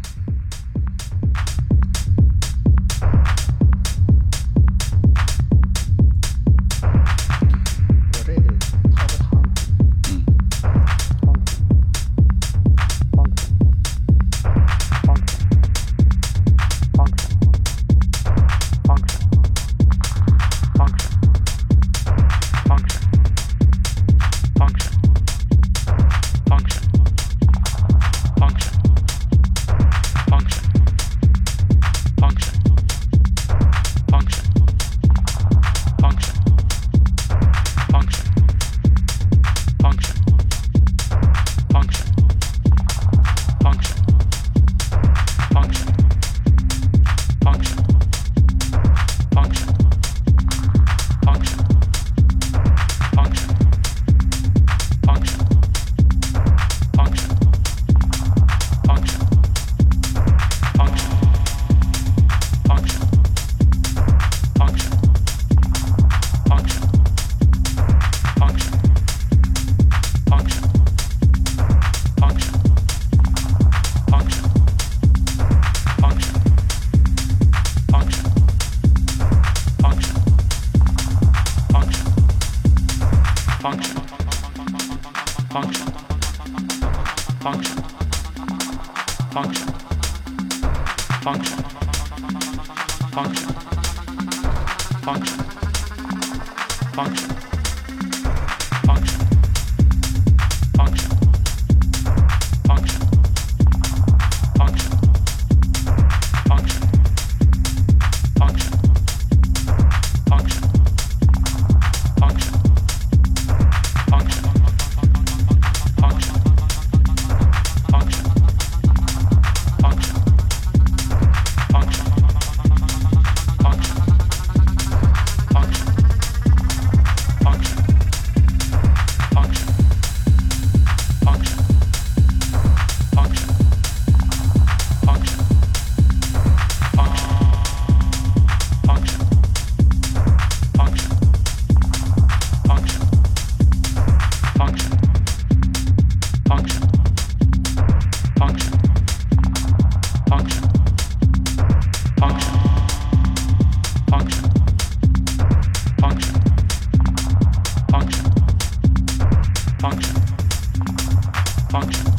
[161.74, 162.13] Function,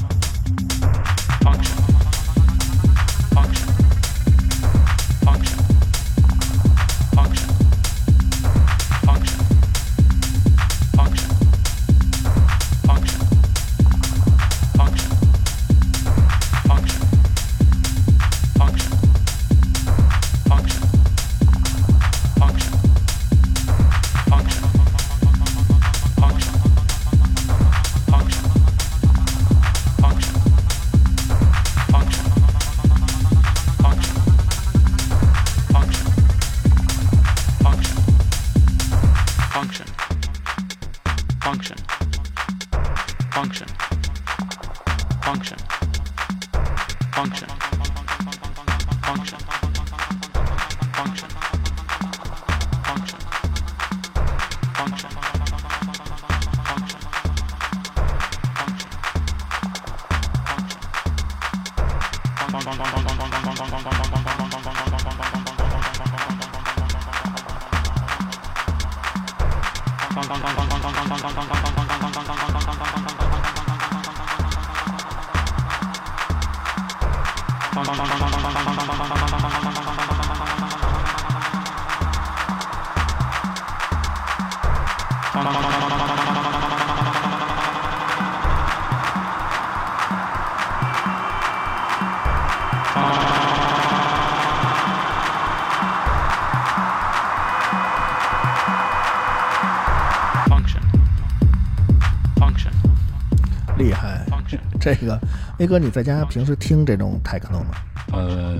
[104.85, 105.19] 这个
[105.57, 107.73] 威哥，你在家平时听这种 techno 吗？
[108.13, 108.55] 呃，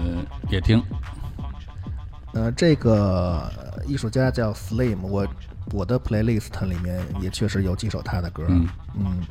[0.50, 0.82] 也听，
[2.34, 3.48] 呃，这个
[3.86, 5.28] 艺术家叫 Slim，我
[5.72, 8.68] 我的 playlist 里面也确实有几首他的歌，嗯
[8.98, 9.22] 嗯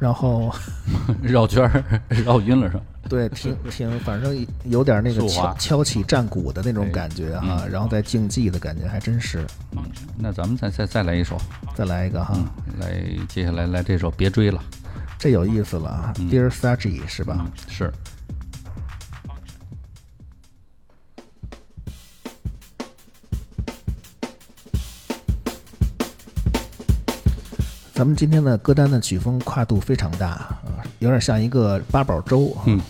[0.00, 0.52] 然后
[1.22, 2.82] 绕圈儿绕晕了是吧？
[3.08, 9.46] 对，挺挺，反正有点那个敲敲起战鼓的那种感觉哈，嗯然后再竞技的感觉还真是。
[9.70, 9.84] 嗯，
[10.18, 11.38] 那咱们再再再来一首，
[11.76, 14.60] 再来一个哈，嗯，来接下来来这首别追了，
[15.18, 17.36] 这有意思了啊，Dear Saji 是吧？
[17.38, 17.92] 嗯，是，
[27.94, 30.60] 咱们今天的歌单的曲风跨度非常大啊，
[30.98, 32.64] 有点像一个八宝粥啊。
[32.66, 32.80] 嗯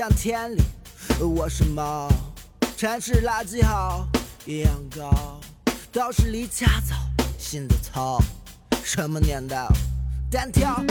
[0.00, 0.62] 要讲天理，
[1.22, 2.08] 我是猫，
[2.74, 4.08] 城市垃圾好，
[4.46, 5.38] 一样高，
[5.92, 6.96] 都是离家早，
[7.36, 8.18] 心的糙，
[8.82, 9.68] 什么年代？
[10.30, 10.82] 单挑。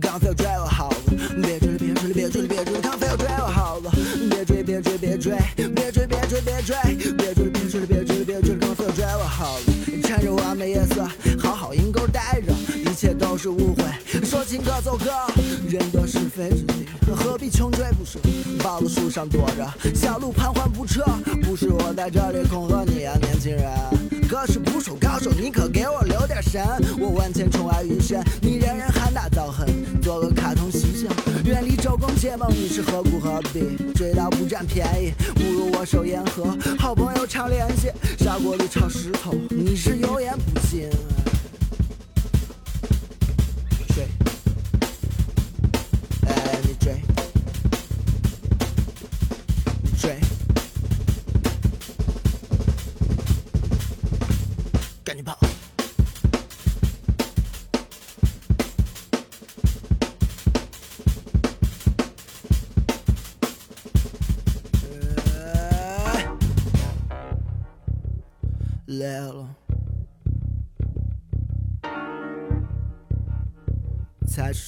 [0.00, 0.96] 刚非要追我好了，
[1.42, 3.92] 别追，别追，别追，别追了，刚非要追我好了，
[4.30, 5.36] 别追，别追，别追，
[5.74, 9.64] 别追，别追，别追，别追，别追，别追，别追了，刚非要追我好了，
[10.02, 11.06] 趁着完美夜色，
[12.96, 13.84] 一切都是误会，
[14.24, 15.10] 说情歌奏歌，
[15.68, 18.18] 人多是非之地，何必穷追不舍，
[18.64, 21.04] 抱了树上躲着，小鹿盘桓不撤，
[21.42, 23.70] 不是我在这里恐吓你啊，年轻人。
[24.30, 26.64] 哥是捕鼠高手，你可给我留点神。
[26.98, 29.68] 我万千宠爱于身，你人人喊打造痕，
[30.00, 33.92] 做个卡通形象，远离周公结盟，你是何苦何必？
[33.92, 37.90] 追到不占便宜，不如握手言和，好朋友常联系，
[38.24, 40.88] 砂锅里炒石头，你是油盐不进。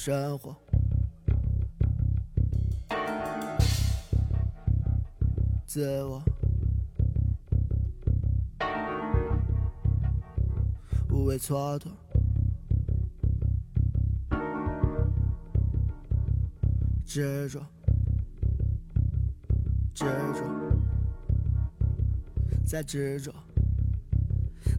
[0.09, 0.55] 生活。
[5.67, 6.23] 自我，
[11.11, 11.89] 无谓蹉跎，
[17.05, 17.63] 执着，
[19.93, 20.43] 执着，
[22.65, 23.31] 再执着。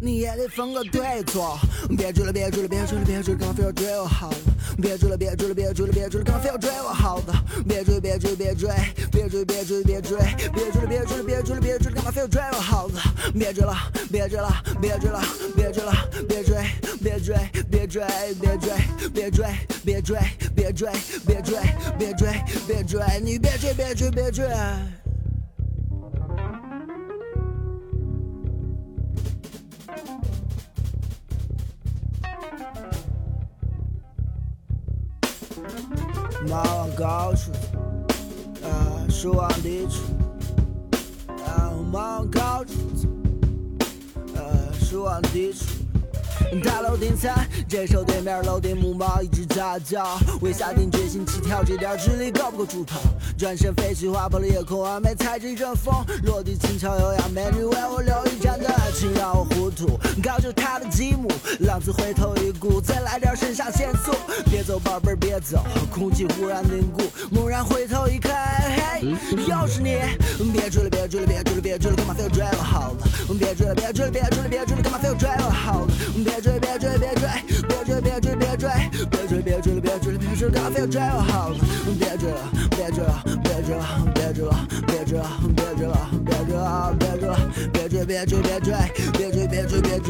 [0.03, 1.59] 你也得分个对错，
[1.97, 4.37] 别追了，别追了，别追了，别追了，干嘛非要追我好的？
[4.81, 7.35] 别追了，别追了，别追了，别追了，干嘛非要追我好的？
[7.69, 8.71] 别追，别追，别追，
[9.11, 10.19] 别追，别追，别追，
[10.55, 12.95] 别追了，别追了，别追了，别追了，干嘛非要追我好的？
[13.35, 13.77] 别追了，
[14.11, 15.21] 别追了，别追了，
[15.59, 15.93] 别追了，
[16.29, 16.57] 别追，
[17.01, 17.37] 别追，
[17.71, 18.03] 别追，
[18.41, 18.73] 别追，
[19.13, 19.47] 别追，
[19.85, 20.19] 别追，
[20.57, 20.89] 别追，
[21.27, 21.59] 别追，
[21.99, 22.29] 别追，
[22.67, 24.47] 别追，你别追，别追，别追。
[47.71, 52.99] 这时候对面楼顶母猫一直在叫，为下定决心起跳，这点智力够不够出头？
[53.39, 55.95] 转身飞去，划破了夜空，完美踩着一阵风，
[56.25, 59.87] 落地轻巧优雅，美女为我留一盏的爱情让我糊涂，
[60.21, 61.29] 高就她的积木，
[61.61, 64.11] 浪子回头一顾，再来点肾上腺素，
[64.51, 65.63] 别走宝贝儿别走，
[65.95, 68.35] 空气忽然凝固，猛然回头一看，
[69.01, 69.15] 嘿，
[69.47, 69.97] 又是你，
[70.53, 72.97] 别追了别追了别追了别追了，干嘛非要追我好了？
[73.39, 75.87] 别追了别追了别追了别追了，干嘛非要追我好了？
[76.25, 77.29] 别追别追别追
[78.37, 78.69] 别追
[79.11, 81.53] 别追别追别追了别追了别追了，干嘛非要追我好？
[81.99, 82.39] 别追了
[82.71, 87.35] 别追了别追了别追了别追了别追了别追了别追了
[87.73, 88.71] 别追别追别追
[89.13, 90.09] 别追别追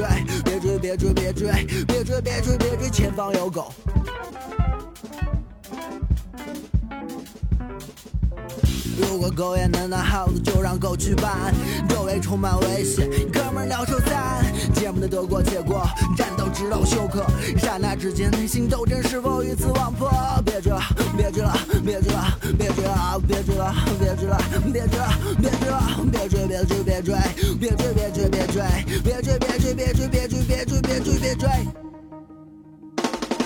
[0.51, 1.53] 别追别追别追
[1.87, 3.73] 别追别追别追别追，前方有狗。
[8.99, 11.55] 如果狗也能拿耗子，就让狗去办。
[11.89, 15.87] 周围充满危险，哥们儿鸟兽散，节目的得过且过，
[16.17, 17.25] 战斗直到休克。
[17.59, 20.11] 刹那之间，内心斗争是否与此忘破？
[20.45, 20.81] 别追了，
[21.17, 24.39] 别追了，别追了，别追了，别追了，别追了，
[24.73, 25.09] 别追了，
[25.41, 25.81] 别追了，
[26.13, 27.23] 别追，别追，别追，
[27.59, 28.59] 别追，别追，别追，
[29.01, 31.49] 别追，别追，别追，别追，别追，别追，别追，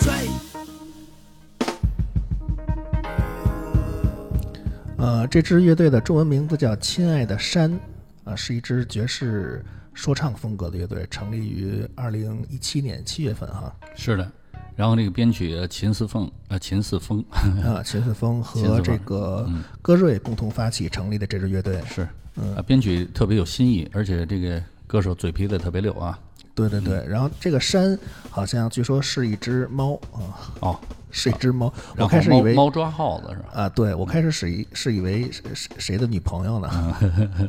[0.00, 0.33] 追。
[4.96, 7.70] 呃，这支乐队的中文名字叫《亲爱的山》，
[8.24, 13.74] 啊、是一支爵士说唱风格的乐队，成立于二零一七年七月份哈。
[13.96, 14.30] 是的。
[14.76, 17.24] 然后这个编曲呃秦四凤呃秦四峰
[17.64, 19.48] 啊，秦四峰秦四峰和这个
[19.80, 21.80] 歌瑞共同发起成立的这支乐队。
[21.86, 26.18] 是，呃编曲特别有新意，而且这个歌手嘴皮子特别溜啊。
[26.56, 27.98] 对对对，然后这个山
[28.30, 30.18] 好像据说是一只猫啊，
[30.60, 30.80] 哦，
[31.14, 31.72] 是一只猫。
[31.96, 33.48] 我开始以为猫猫抓耗子是吧？
[33.54, 36.96] 啊，对我开始是以是以为谁谁谁的女朋友呢？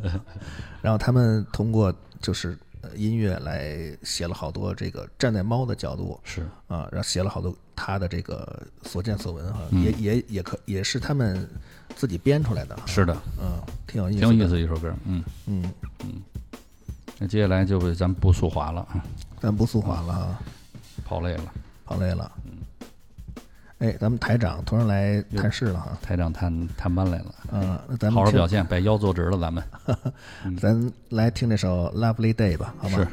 [0.81, 11.49] 然后他们通过就是呃音乐来写了好多这个站在猫的角度是啊，然后写了好多他的这个所见所闻哈，嗯也也也可也是他们
[11.95, 14.93] 自己编出来的哈，是的，嗯，挺有意思，挺有意思一首歌。
[15.05, 15.63] 嗯，嗯，
[17.17, 19.03] 那接下来就咱不速滑了，啊
[19.41, 20.39] 咱不速滑了啊，
[21.03, 21.51] 跑累了。
[21.87, 22.31] 跑累了。
[23.85, 29.63] 哎，咱们台长突然来探视了哈，台长探探班来了，嗯，那咱们好好表现，把腰坐直了，咱们
[30.59, 32.97] 咱来听这首《Lovely Day》吧，好吗？
[32.97, 33.07] 是。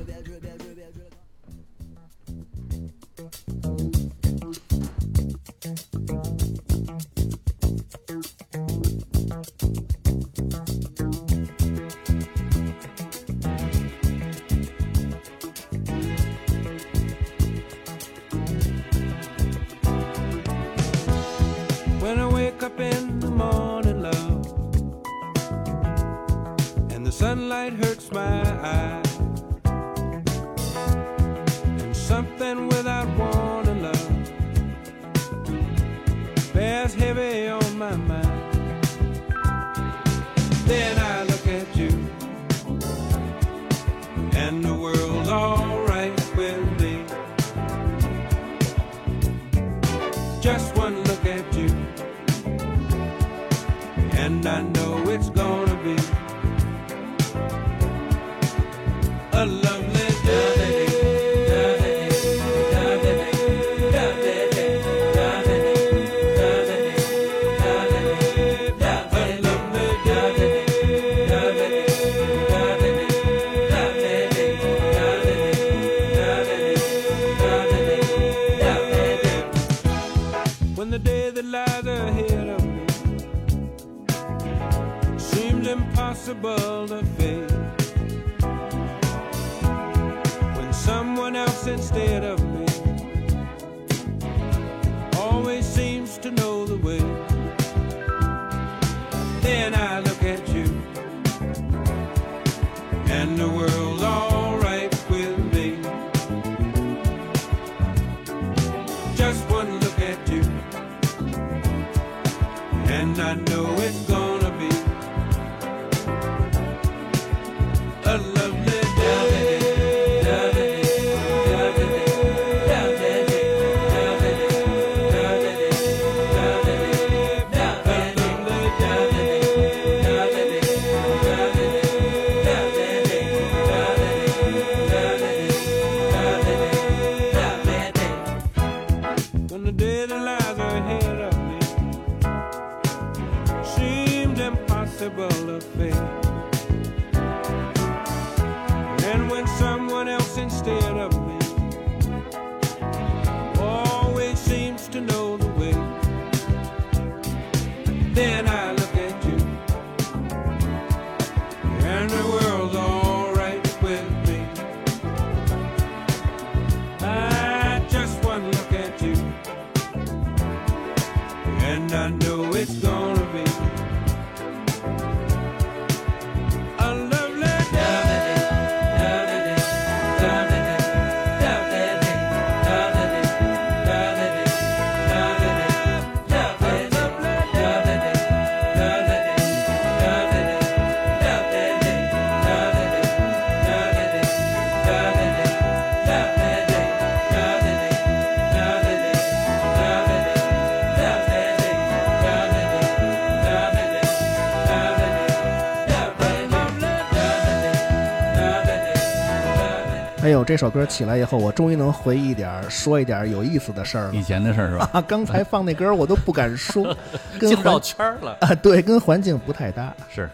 [210.23, 214.23] 哎呦，这首歌起来以后，我终于能回忆一点儿，说一点儿有意思的事儿了以。
[214.23, 214.89] 前的事儿是吧？
[214.95, 216.97] 啊， 刚才放那歌儿我都不敢说，
[217.41, 218.37] 跟进绕环圈儿了。
[218.41, 219.93] 啊，对，跟环境不太搭。
[220.09, 220.31] 是，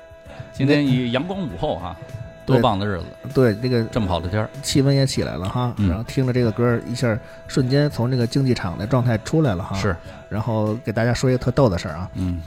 [0.52, 1.96] 今天以阳光午后哈，
[2.44, 9.74] 多棒的日子，对，这个这么好的天儿，气温也起来了哈，嗯然后听着这个歌儿，一下瞬间从这个竞技场的状态出来了哈。
[9.76, 9.96] 是，
[10.28, 12.42] 然后给大家说一个特逗的事儿啊，嗯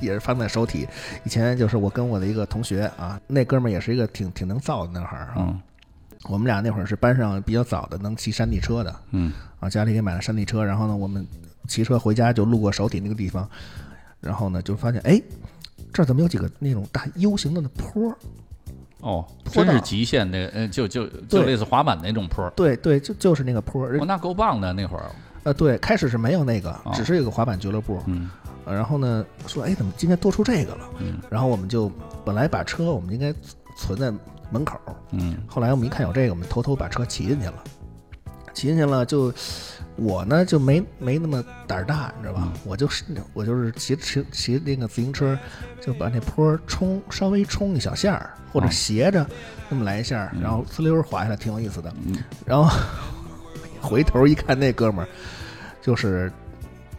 [0.00, 0.86] 也是放在手体。
[1.24, 5.34] 以前就是我跟我的一个同学啊，那哥们儿也是一个挺挺能造的男孩儿啊。
[5.38, 5.60] 嗯
[6.28, 11.26] 我们俩那会儿是班上比较早的能骑山地车的嗯啊，家里给买了山地车，然后呢，我们
[11.68, 13.48] 骑车回家就路过首体那个地方，
[14.20, 15.20] 然后呢就发现哎，
[15.92, 18.16] 这儿怎么有几个那种大 U 型的那坡儿？
[19.00, 23.98] 哦，真是极限的，呃，就就就类似滑板那种坡儿，对对，就就是那个坡儿。
[23.98, 25.10] 哦，那够棒的那会儿，
[25.42, 28.00] 呃，对，开始是没有那个，哦只是有个滑板俱乐部。
[28.06, 28.30] 嗯
[28.64, 30.88] 呃然后呢，说哎，怎么今天多出这个了？
[31.00, 31.90] 嗯然后我们就
[32.24, 33.34] 本来把车我们应该
[33.76, 34.12] 存在
[34.52, 34.78] 门口，
[35.12, 37.54] 嗯后来我们一看有这个，我们偷偷把车骑进去了。
[38.54, 39.32] 骑进去了就，
[39.96, 42.52] 我呢就没没那么胆儿大，你知道吧？
[42.66, 45.38] 我就是我就是骑骑骑那个自行车，
[45.80, 49.26] 就把那坡冲稍微冲一小下儿，或者哦斜着
[49.70, 51.90] 那么来一下，然后呲溜滑下来，挺有意思的。
[52.06, 52.70] 嗯然后
[53.80, 55.08] 回头一看，那哥们儿
[55.80, 56.30] 就是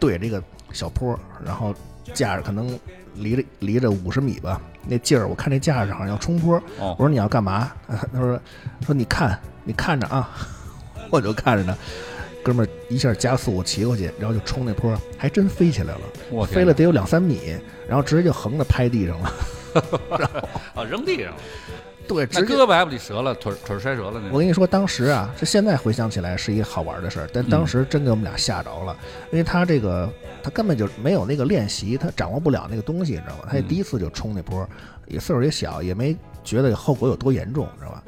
[0.00, 0.42] 对这个
[0.72, 1.72] 小坡，然后
[2.12, 2.76] 架着可能
[3.16, 6.60] 离着离着五十米吧，那劲儿，我看那架势好像要冲坡。
[6.78, 7.72] 我哦，说你要干嘛？
[8.12, 8.40] 他说
[8.84, 10.30] 说你看你看着啊，
[11.10, 11.76] 我就看着呢。
[12.42, 16.00] 哥们儿一下加速骑过去，然后就冲那坡，还真飞起来了，
[16.30, 17.56] 我飞了得有两三米，
[17.88, 19.32] 然后直接就横着拍地上了。
[20.74, 21.36] 啊，扔地上了，
[22.06, 28.96] 对，那直接胳膊还不得折了，腿儿腿儿摔折了那我跟你说，当时啊，这现在回想起来是一个好玩的事儿，但当时真给我们俩吓着了，
[29.30, 30.10] 因为他这个
[30.42, 33.44] 他根本就没有那个练习，他掌握不了那个东西，你知道吗？
[33.48, 34.68] 他也第一次就冲那坡，
[35.06, 38.02] 也岁数也小，也没觉得后果有多严重，你知道吧？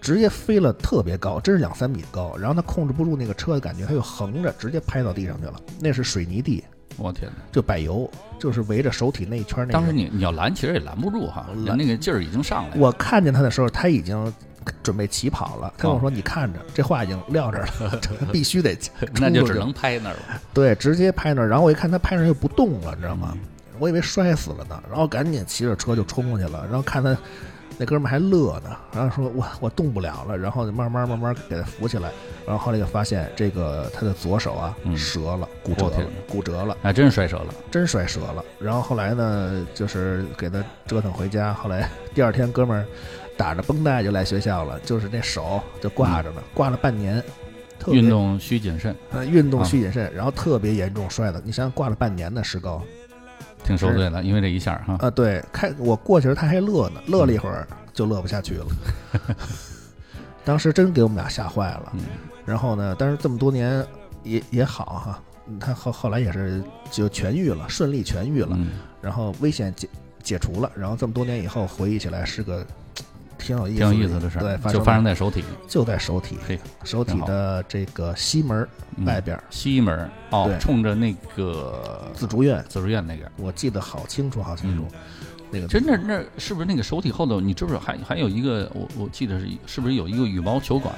[0.00, 6.64] 直接飞了特别高，真是两三米高，然后他控制不住那个车的感觉，他就横着直接拍到地上去了，那是水泥地，
[6.96, 7.42] 我天哪！
[7.50, 9.72] 就柏油，就是围着手体那一圈那个。
[9.72, 12.80] 当时你你要拦，其实也拦不住哈，拦那个劲儿已经上来了。
[12.80, 14.32] 我看见他的时候，他已经
[14.82, 15.72] 准备起跑了。
[15.76, 18.76] 他跟我说：“你看着，这话已经撂这儿了， 这必须得
[19.20, 20.40] 那就只能拍那儿了。
[20.54, 21.48] 对，直接拍那儿。
[21.48, 23.30] 然后我一看他拍那儿又不动了，你知道吗？
[23.34, 23.40] 嗯
[23.78, 26.64] 我以为摔死了呢，然后赶紧骑着车就冲过去了。
[26.66, 27.16] 然后看他
[27.82, 32.12] 那哥们儿还乐呢，然后说我我动不了了，然后就慢慢慢慢给他扶起来。
[32.46, 36.76] 然后后来就发现这个他的左手啊嗯折了，骨折了，骨折了。
[36.80, 37.46] 啊真摔折了。
[37.72, 38.44] 真摔折了。
[38.60, 41.52] 然后后来呢，就是给他折腾回家。
[41.52, 42.86] 后来第二天，哥们儿
[43.36, 47.20] 打着绷带就来学校了，就是那手就挂着呢，挂了半年。
[47.80, 48.94] 特运动需谨慎。
[49.10, 51.42] 呃运动啊需谨慎，然后特别严重摔的。
[51.44, 52.80] 你想想，挂了半年的石膏，
[53.64, 58.66] 挺受罪的，因为这一下哈，啊，对，开我过去时他还乐呢，乐了一会儿就乐不下去了。
[60.44, 61.92] 当时真给我们俩吓坏了。
[61.94, 62.00] 嗯
[62.44, 63.86] 然后呢，但是这么多年
[64.24, 66.60] 也也好哈，嗯他后后来也是
[66.90, 69.88] 就痊愈了，顺利痊愈了，嗯然后危险解
[70.20, 72.66] 解除了，然后这么多年以后回忆起来是个
[73.42, 78.66] 挺有意思挺有意思的事对，就发生在在手体，就在手体，嘿，手体的这个西门
[79.04, 83.30] 外边儿西门哦，冲着那个紫竹院，紫竹院那个。
[83.36, 84.86] 我记得好清楚，好清楚。
[85.50, 87.38] 那个其实那那是不是那个手体后头？
[87.38, 88.70] 你知不知道还还有一个？
[88.74, 90.94] 我我记得是是不是有一个羽毛球馆，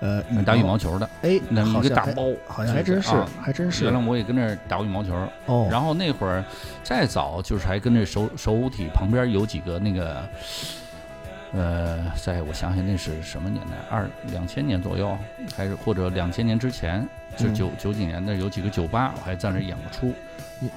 [0.00, 1.10] 呃打羽毛球的？
[1.20, 5.12] 哎，那好像还一个大包，好像还真是啊，还真是原来我也跟那儿打过羽毛球，
[5.44, 5.68] 哦。
[5.70, 6.42] 然后那会儿
[6.82, 10.26] 再早就是还跟那手手体旁边有几个那个，
[11.52, 13.72] 呃，在我想想那是什么年代？
[13.88, 15.16] 二两千年左右，
[15.56, 17.06] 还是或者两千年之前？
[17.36, 20.14] 就嗯九九几年的有几个酒吧，我还在那演过出。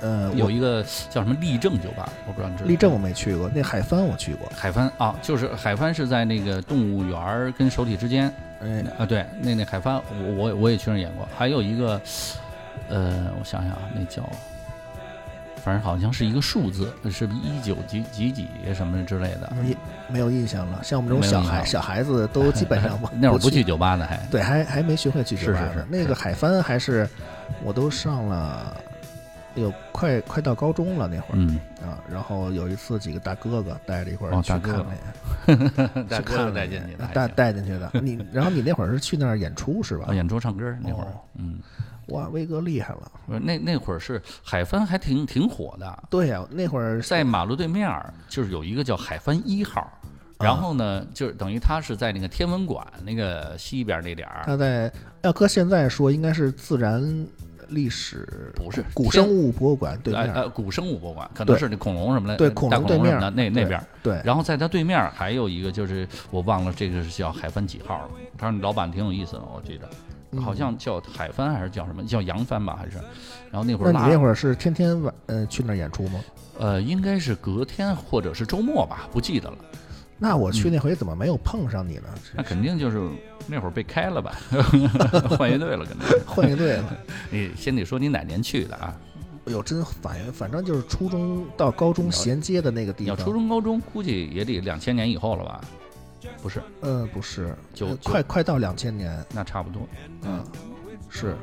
[0.01, 2.71] 呃，有一个叫什么立正酒吧，我不知道你知道吗。
[2.71, 4.51] 立正我没去过，那海帆我去过。
[4.53, 8.29] 海帆啊，就是海帆是在那个动物园儿跟首体之间
[8.61, 12.01] 哎，啊，对，那那海帆我我我也去那演过，还有一个，
[12.89, 14.29] 呃，我想想啊，那叫，
[15.63, 19.51] 反正好像是一个数字，是不一九几几几什么之类的。
[19.61, 19.77] 没
[20.09, 20.83] 没有印象了。
[20.83, 27.07] 像我们这种小孩小孩子都基本上 那会儿不去去，酒吧呢，还对，还还没学会去酒吧呢是是是那个海帆还是
[27.63, 28.75] 我都上了，
[29.55, 31.99] 有快快到高中了那会儿嗯，啊。
[32.11, 34.85] 然后有一次几个大哥哥带着一块儿哦 去看
[35.45, 37.91] 那大哥去看了带进去的，带带进去的。
[38.01, 40.13] 你然后你那会儿是去那儿演出是吧啊，？
[40.13, 41.59] 演出唱歌那会儿哦，嗯，
[42.09, 43.11] 哇，威哥厉害了。
[43.27, 49.91] 不那那会儿是海帆还挺挺火的，对呀、那会儿在马路对面儿就是有一个叫海帆一号，啊
[50.39, 54.91] 然后呢，就是等于他是在那个天文馆那个西边那点儿，他在
[55.21, 57.27] 要搁现在说，应该是自然
[57.67, 60.33] 历史不是古生物博物馆对面。
[60.33, 63.85] 呃呃古生物博物馆，可能是那恐龙什么的，对大恐龙对面龙什么的那那边儿。
[64.01, 68.09] 对，然后在他对面儿还有一个，就是我忘了这个是叫海帆几号了。
[68.37, 72.03] 他说老板挺有意思的，我记得嗯好像叫海帆还是叫什么？
[72.03, 72.97] 叫扬帆吧还是？
[73.51, 76.19] 然后那会儿那你那会儿是天天晚呃去那儿演出吗？
[76.59, 79.57] 呃应该是隔天或者是周末吧，不记得了。
[80.17, 82.09] 那我嗯去那回怎么没有碰上你呢？
[82.35, 83.09] 那肯定就是
[83.47, 84.35] 那会儿被开了吧，
[85.37, 86.05] 换乐队了，可能。
[86.25, 86.97] 换乐队了。
[87.31, 88.95] 你先得说你哪年去的啊？
[89.45, 93.05] 哎呦，真反反正就是初中到高中衔接的那个地方。
[93.05, 95.61] 你要初中、高中，估计也得两千年以后了吧？
[96.41, 99.87] 不是，呃，不是，呃就就快快到两千年，那差不多，
[100.23, 100.43] 嗯，
[101.09, 101.35] 是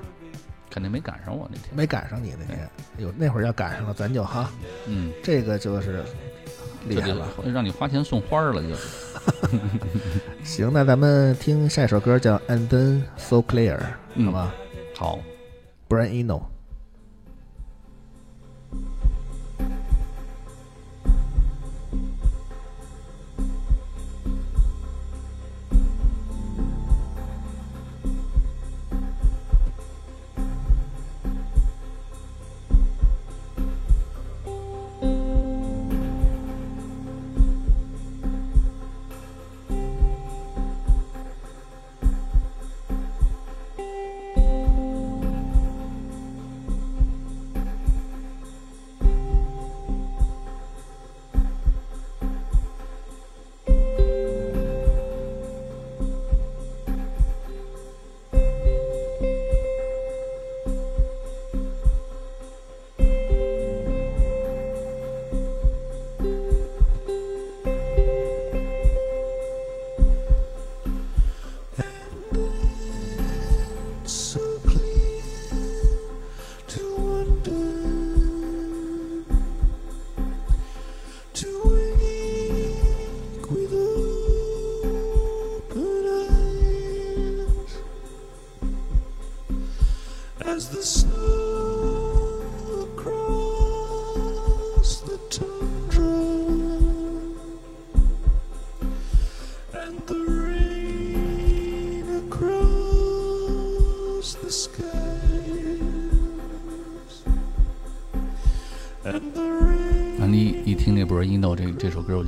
[0.71, 1.75] 肯定没赶上我那天。
[1.75, 2.69] 没赶上你那天。
[2.99, 4.51] 哎呦，那会儿要赶上了，咱就哈，
[4.87, 6.05] 嗯，这个就是
[6.87, 7.27] 厉害了。
[7.47, 8.97] 让你花钱送花儿了，就是。
[10.45, 13.79] 行，那咱们听下一首歌叫《And Then So Clear》，
[14.15, 14.55] 嗯好吧
[14.95, 15.19] 好
[15.89, 16.43] ，？Brian Eno。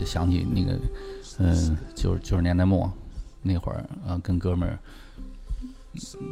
[0.09, 0.79] 想起那个，
[1.39, 2.91] 嗯、九九十年代末
[3.43, 4.79] 那会儿啊，跟哥们儿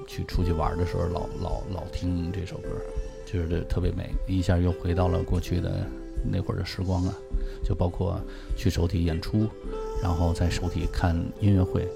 [0.08, 2.68] 去出去玩的时候，老老老听这首歌，
[3.26, 5.86] 觉得特别美，一下又回到了过去的
[6.24, 7.14] 那会儿的时光啊，
[7.62, 8.18] 就包括
[8.56, 9.46] 去首体演出，
[10.02, 11.86] 然后在首体看音乐会，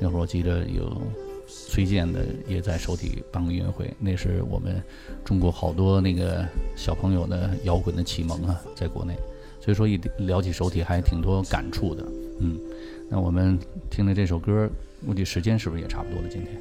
[0.00, 1.02] 那会儿我记得有
[1.46, 4.82] 崔健的也在首体办过音乐会，那是我们
[5.24, 9.16] 中国好多那个小朋友的摇滚的启蒙啊，在国内，
[9.64, 12.04] 所以说一聊起首体还挺多感触的。
[12.40, 12.60] 嗯，
[13.08, 13.58] 那我们
[13.88, 14.68] 听的这首歌，
[15.06, 16.28] 估计时间是不是也差不多了？
[16.28, 16.60] 今天，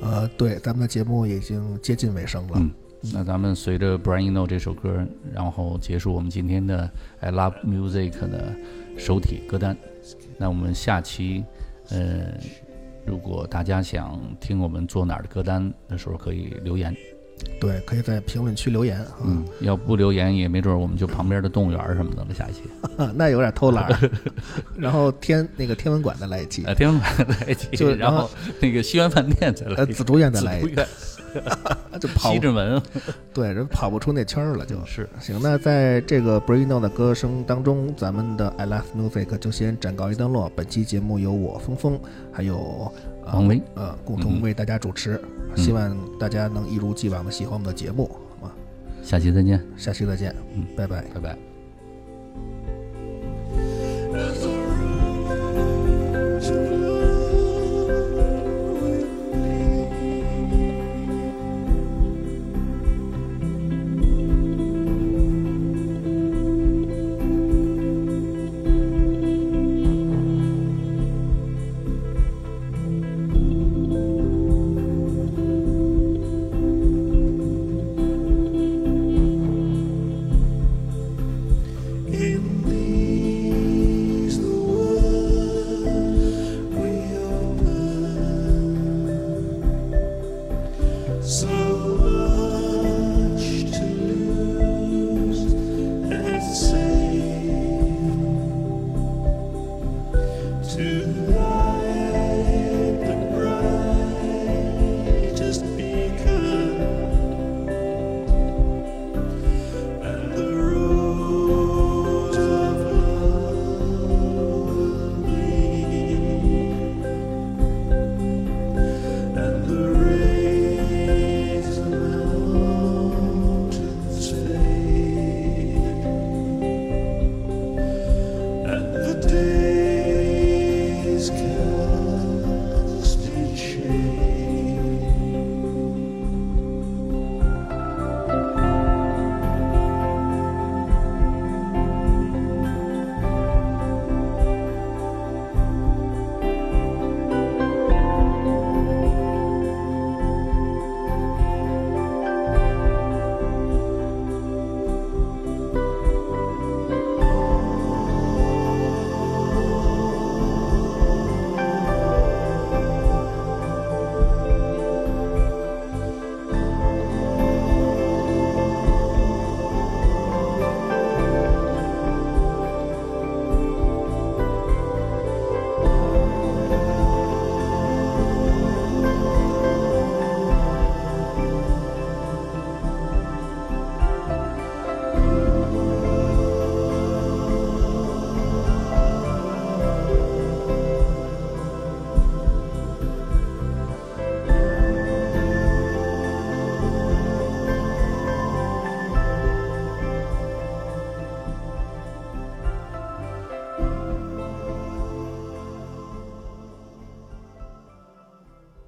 [0.00, 2.52] 呃，对，咱们的节目已经接近尾声了。
[2.54, 2.70] 嗯，
[3.12, 6.88] 那咱们随着《Brian Eno》这首歌，然后结束我们今天的
[7.18, 8.54] I Love Music 的
[8.96, 9.76] 首体歌单。
[10.38, 11.42] 那我们下期，
[11.88, 12.34] 呃，
[13.04, 16.94] 如果大家想听我们做哪儿的歌单的时候，可以留言。
[17.60, 19.06] 对，可以在评论区留言啊。
[19.24, 22.34] 嗯，要不留言也没准儿我们就旁边的动物园什么的了。
[22.34, 22.62] 下一期，
[23.14, 23.88] 那有点偷懒。
[24.76, 28.30] 然后天那个天文馆再来一期，呃，天文馆来一期，就然后
[28.60, 30.74] 那个西园饭店再来紫竹院再来一期，
[32.00, 32.80] 就跑西直门
[33.32, 34.76] 对人跑不出那圈儿了就。
[34.84, 40.50] 是行，那在这个 Brino 的歌声当中，咱们的 I Love Music 就先暂告一段落。
[40.54, 41.98] 本期节目由我峰峰
[42.32, 42.92] 还有
[43.24, 45.20] 呃王威呃共同嗯为大家主持，
[45.56, 48.52] 希望大家能一如既往的喜欢我们的节目，好吗？
[49.02, 51.02] 下期再见，下期再见，嗯，拜拜。
[51.14, 51.53] 拜拜。